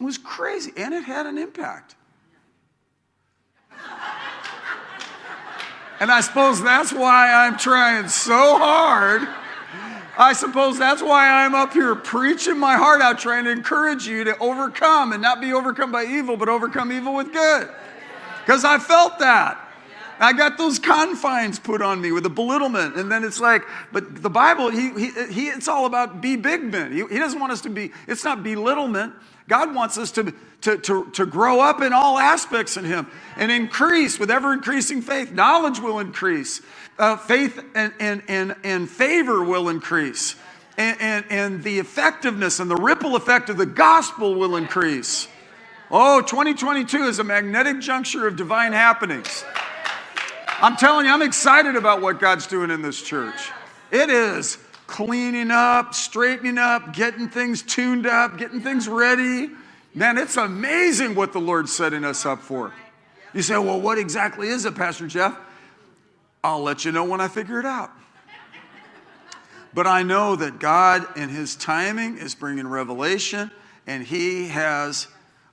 It 0.01 0.05
was 0.05 0.19
crazy, 0.19 0.73
and 0.77 0.93
it 0.93 1.05
had 1.05 1.27
an 1.27 1.39
impact. 1.39 1.95
And 6.05 6.13
I 6.13 6.21
suppose 6.21 6.63
that's 6.63 6.93
why 6.93 7.33
I'm 7.33 7.57
trying 7.57 8.09
so 8.09 8.59
hard. 8.59 9.27
I 10.19 10.35
suppose 10.35 10.79
that's 10.79 11.01
why 11.03 11.27
I'm 11.27 11.55
up 11.55 11.73
here 11.73 11.95
preaching 11.95 12.59
my 12.59 12.77
heart 12.77 13.01
out, 13.01 13.19
trying 13.19 13.45
to 13.45 13.51
encourage 13.51 14.07
you 14.07 14.23
to 14.25 14.37
overcome 14.37 15.15
and 15.15 15.23
not 15.23 15.41
be 15.41 15.55
overcome 15.55 15.91
by 15.91 16.05
evil, 16.05 16.37
but 16.37 16.51
overcome 16.51 16.93
evil 16.93 17.15
with 17.15 17.33
good. 17.33 17.71
Because 18.41 18.67
I 18.67 18.79
felt 18.81 19.19
that. 19.21 19.59
I 20.21 20.35
got 20.35 20.59
those 20.59 20.79
confines 20.79 21.59
put 21.59 21.81
on 21.81 22.03
me 22.03 22.13
with 22.13 22.25
the 22.25 22.29
belittlement. 22.29 22.97
And 22.97 23.11
then 23.11 23.25
it's 23.25 23.41
like, 23.41 23.63
but 23.91 24.23
the 24.23 24.29
Bible, 24.29 24.69
he, 24.69 24.91
he, 24.91 25.11
he 25.33 25.47
it's 25.47 25.69
all 25.69 25.87
about 25.87 26.21
be 26.21 26.37
big 26.37 26.65
men. 26.65 26.93
He, 26.93 26.99
he 27.07 27.19
doesn't 27.19 27.41
want 27.41 27.51
us 27.51 27.63
to 27.63 27.71
be, 27.71 27.93
it's 28.07 28.25
not 28.25 28.43
belittlement. 28.43 29.15
God 29.49 29.75
wants 29.75 29.97
us 29.97 30.11
to, 30.13 30.35
to, 30.65 30.79
to, 30.79 31.11
to 31.11 31.27
grow 31.27 31.61
up 31.61 31.83
in 31.83 31.93
all 31.93 32.19
aspects 32.19 32.77
in 32.77 32.85
Him 32.85 33.07
and 33.37 33.53
increase 33.53 34.19
with 34.19 34.31
ever 34.31 34.53
increasing 34.53 35.03
faith. 35.03 35.31
Knowledge 35.31 35.79
will 35.79 35.99
increase, 35.99 36.63
uh, 36.99 37.17
faith 37.17 37.63
and, 37.75 37.93
and, 38.01 38.23
and, 38.29 38.57
and 38.65 38.89
favor 38.89 39.45
will 39.45 39.69
increase, 39.69 40.37
and, 40.79 40.99
and, 41.01 41.25
and 41.29 41.63
the 41.63 41.79
effectiveness 41.79 42.61
and 42.61 42.71
the 42.71 42.77
ripple 42.77 43.15
effect 43.15 43.51
of 43.51 43.59
the 43.59 43.67
gospel 43.67 44.35
will 44.35 44.57
increase. 44.57 45.29
Oh, 45.91 46.23
2022 46.23 47.05
is 47.05 47.19
a 47.19 47.25
magnetic 47.25 47.81
juncture 47.81 48.27
of 48.27 48.37
divine 48.37 48.73
happenings. 48.73 49.45
I'm 50.63 50.77
telling 50.77 51.05
you, 51.05 51.13
I'm 51.13 51.21
excited 51.21 51.77
about 51.77 52.01
what 52.01 52.21
God's 52.21 52.47
doing 52.47 52.71
in 52.71 52.81
this 52.81 53.03
church. 53.03 53.51
It 53.91 54.09
is 54.09 54.57
cleaning 54.87 55.51
up, 55.51 55.93
straightening 55.93 56.57
up, 56.57 56.95
getting 56.95 57.29
things 57.29 57.63
tuned 57.63 58.07
up, 58.07 58.39
getting 58.39 58.63
things 58.63 58.89
ready. 58.89 59.51
Man, 59.95 60.19
it's 60.19 60.37
amazing 60.37 61.15
what 61.15 61.33
the 61.33 61.39
Lord's 61.39 61.75
setting 61.75 62.05
us 62.05 62.27
up 62.27 62.41
for. 62.41 62.73
You 63.33 63.43
say, 63.43 63.57
well, 63.59 63.81
what 63.81 63.97
exactly 63.97 64.49
is 64.49 64.65
it, 64.65 64.75
Pastor 64.75 65.07
Jeff? 65.07 65.37
I'll 66.43 66.63
let 66.63 66.85
you 66.85 66.93
know 66.93 67.05
when 67.05 67.21
I 67.21 67.29
figure 67.29 67.61
it 67.61 67.67
out. 67.67 67.91
But 69.73 69.87
I 69.87 70.03
know 70.03 70.37
that 70.37 70.59
God, 70.59 71.05
in 71.17 71.29
His 71.29 71.57
timing, 71.57 72.19
is 72.19 72.35
bringing 72.35 72.67
revelation 72.67 73.51
and 73.87 74.05
He 74.05 74.49
has 74.49 75.09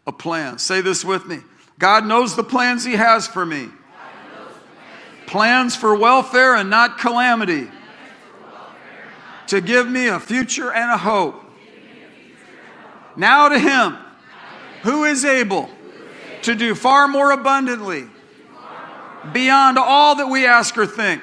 a 0.05 0.11
plan. 0.11 0.57
Say 0.59 0.81
this 0.81 1.05
with 1.05 1.25
me 1.25 1.39
God 1.79 2.05
knows 2.05 2.35
the 2.35 2.43
plans 2.43 2.83
He 2.83 2.93
has 2.93 3.27
for 3.27 3.45
me 3.45 3.69
plans 5.31 5.77
for 5.77 5.95
welfare 5.95 6.55
and 6.55 6.69
not 6.69 6.97
calamity, 6.97 7.69
to 9.47 9.61
give 9.61 9.87
me 9.87 10.07
a 10.07 10.19
future 10.19 10.73
and 10.73 10.91
a 10.91 10.97
hope. 10.97 11.41
Now 13.15 13.47
to 13.47 13.57
Him 13.57 13.97
who 14.83 15.03
is 15.05 15.25
able 15.25 15.69
to 16.43 16.55
do 16.55 16.75
far 16.75 17.07
more 17.07 17.31
abundantly 17.31 18.07
beyond 19.33 19.77
all 19.77 20.15
that 20.15 20.27
we 20.27 20.45
ask 20.45 20.77
or 20.77 20.85
think, 20.85 21.21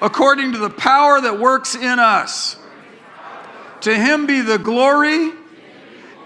according 0.00 0.52
to 0.52 0.58
the 0.58 0.70
power 0.70 1.20
that 1.20 1.38
works 1.38 1.74
in 1.74 1.98
us. 1.98 2.56
To 3.82 3.94
Him 3.94 4.26
be 4.26 4.42
the 4.42 4.58
glory 4.58 5.30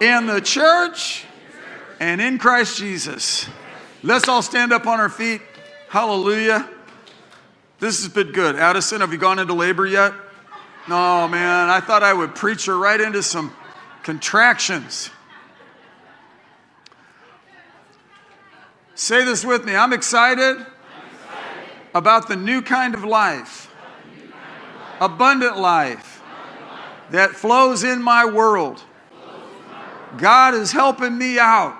in 0.00 0.26
the 0.26 0.40
church 0.40 1.24
and 2.00 2.20
in 2.20 2.38
Christ 2.38 2.78
Jesus. 2.78 3.48
Let's 4.02 4.28
all 4.28 4.42
stand 4.42 4.72
up 4.72 4.86
on 4.86 5.00
our 5.00 5.08
feet. 5.08 5.40
Hallelujah. 5.88 6.68
This 7.78 8.02
has 8.02 8.12
been 8.12 8.32
good. 8.32 8.56
Addison, 8.56 9.00
have 9.00 9.12
you 9.12 9.18
gone 9.18 9.38
into 9.38 9.54
labor 9.54 9.86
yet? 9.86 10.12
No, 10.88 11.28
man. 11.28 11.70
I 11.70 11.80
thought 11.80 12.02
I 12.02 12.12
would 12.12 12.34
preach 12.34 12.66
her 12.66 12.76
right 12.76 13.00
into 13.00 13.22
some 13.22 13.54
contractions. 14.02 15.10
Say 18.94 19.24
this 19.24 19.44
with 19.44 19.64
me. 19.64 19.74
I'm 19.74 19.92
excited, 19.92 20.56
I'm 20.56 20.64
excited. 20.64 20.68
about 21.94 22.28
the 22.28 22.36
new 22.36 22.62
kind 22.62 22.94
of 22.94 23.04
life, 23.04 23.70
kind 23.82 24.24
of 24.24 24.30
life. 24.30 25.00
abundant 25.00 25.58
life, 25.58 26.22
life 26.22 27.10
that 27.10 27.30
flows 27.30 27.82
in 27.82 28.00
my 28.02 28.24
world. 28.24 28.82
God 30.16 30.54
is 30.54 30.70
helping 30.70 31.18
me 31.18 31.38
out. 31.38 31.76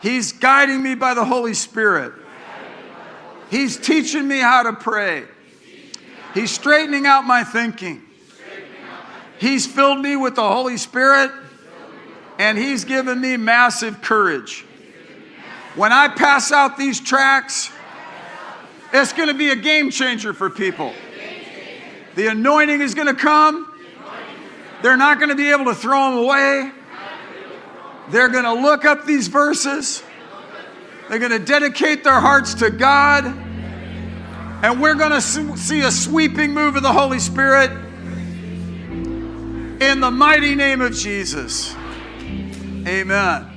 He's 0.00 0.32
guiding 0.32 0.82
me 0.82 0.94
by 0.94 1.14
the 1.14 1.24
Holy 1.24 1.54
Spirit. 1.54 2.12
He's 3.50 3.76
teaching 3.76 4.26
me 4.26 4.38
how 4.38 4.62
to 4.62 4.72
pray. 4.72 5.24
He's 6.32 6.50
straightening 6.50 7.06
out 7.06 7.24
my 7.24 7.44
thinking. 7.44 8.02
He's 9.38 9.66
filled 9.66 10.00
me 10.00 10.16
with 10.16 10.34
the 10.34 10.48
Holy 10.48 10.78
Spirit 10.78 11.30
and 12.38 12.56
He's 12.56 12.84
given 12.84 13.20
me 13.20 13.36
massive 13.36 14.00
courage. 14.00 14.64
When 15.74 15.92
I 15.92 16.08
pass 16.08 16.52
out 16.52 16.76
these 16.76 17.00
tracts, 17.00 17.70
it's 18.92 19.12
going 19.12 19.28
to 19.28 19.34
be 19.34 19.50
a 19.50 19.56
game 19.56 19.90
changer 19.90 20.32
for 20.34 20.50
people. 20.50 20.92
The 22.14 22.26
anointing 22.26 22.80
is 22.80 22.94
going 22.94 23.08
to 23.08 23.14
come. 23.14 23.68
They're 24.82 24.96
not 24.96 25.18
going 25.18 25.30
to 25.30 25.34
be 25.34 25.50
able 25.50 25.64
to 25.66 25.74
throw 25.74 26.10
them 26.10 26.18
away. 26.24 26.72
They're 28.10 28.28
going 28.28 28.44
to 28.44 28.52
look 28.52 28.84
up 28.84 29.06
these 29.06 29.28
verses 29.28 30.02
they're 31.12 31.18
going 31.18 31.32
to 31.32 31.38
dedicate 31.38 32.04
their 32.04 32.20
hearts 32.20 32.54
to 32.54 32.70
God. 32.70 33.26
And 33.26 34.80
we're 34.80 34.94
going 34.94 35.10
to 35.10 35.20
see 35.20 35.82
a 35.82 35.90
sweeping 35.90 36.54
move 36.54 36.74
of 36.74 36.82
the 36.82 36.90
Holy 36.90 37.18
Spirit 37.18 37.70
in 39.82 40.00
the 40.00 40.10
mighty 40.10 40.54
name 40.54 40.80
of 40.80 40.94
Jesus. 40.94 41.74
Amen. 42.86 43.51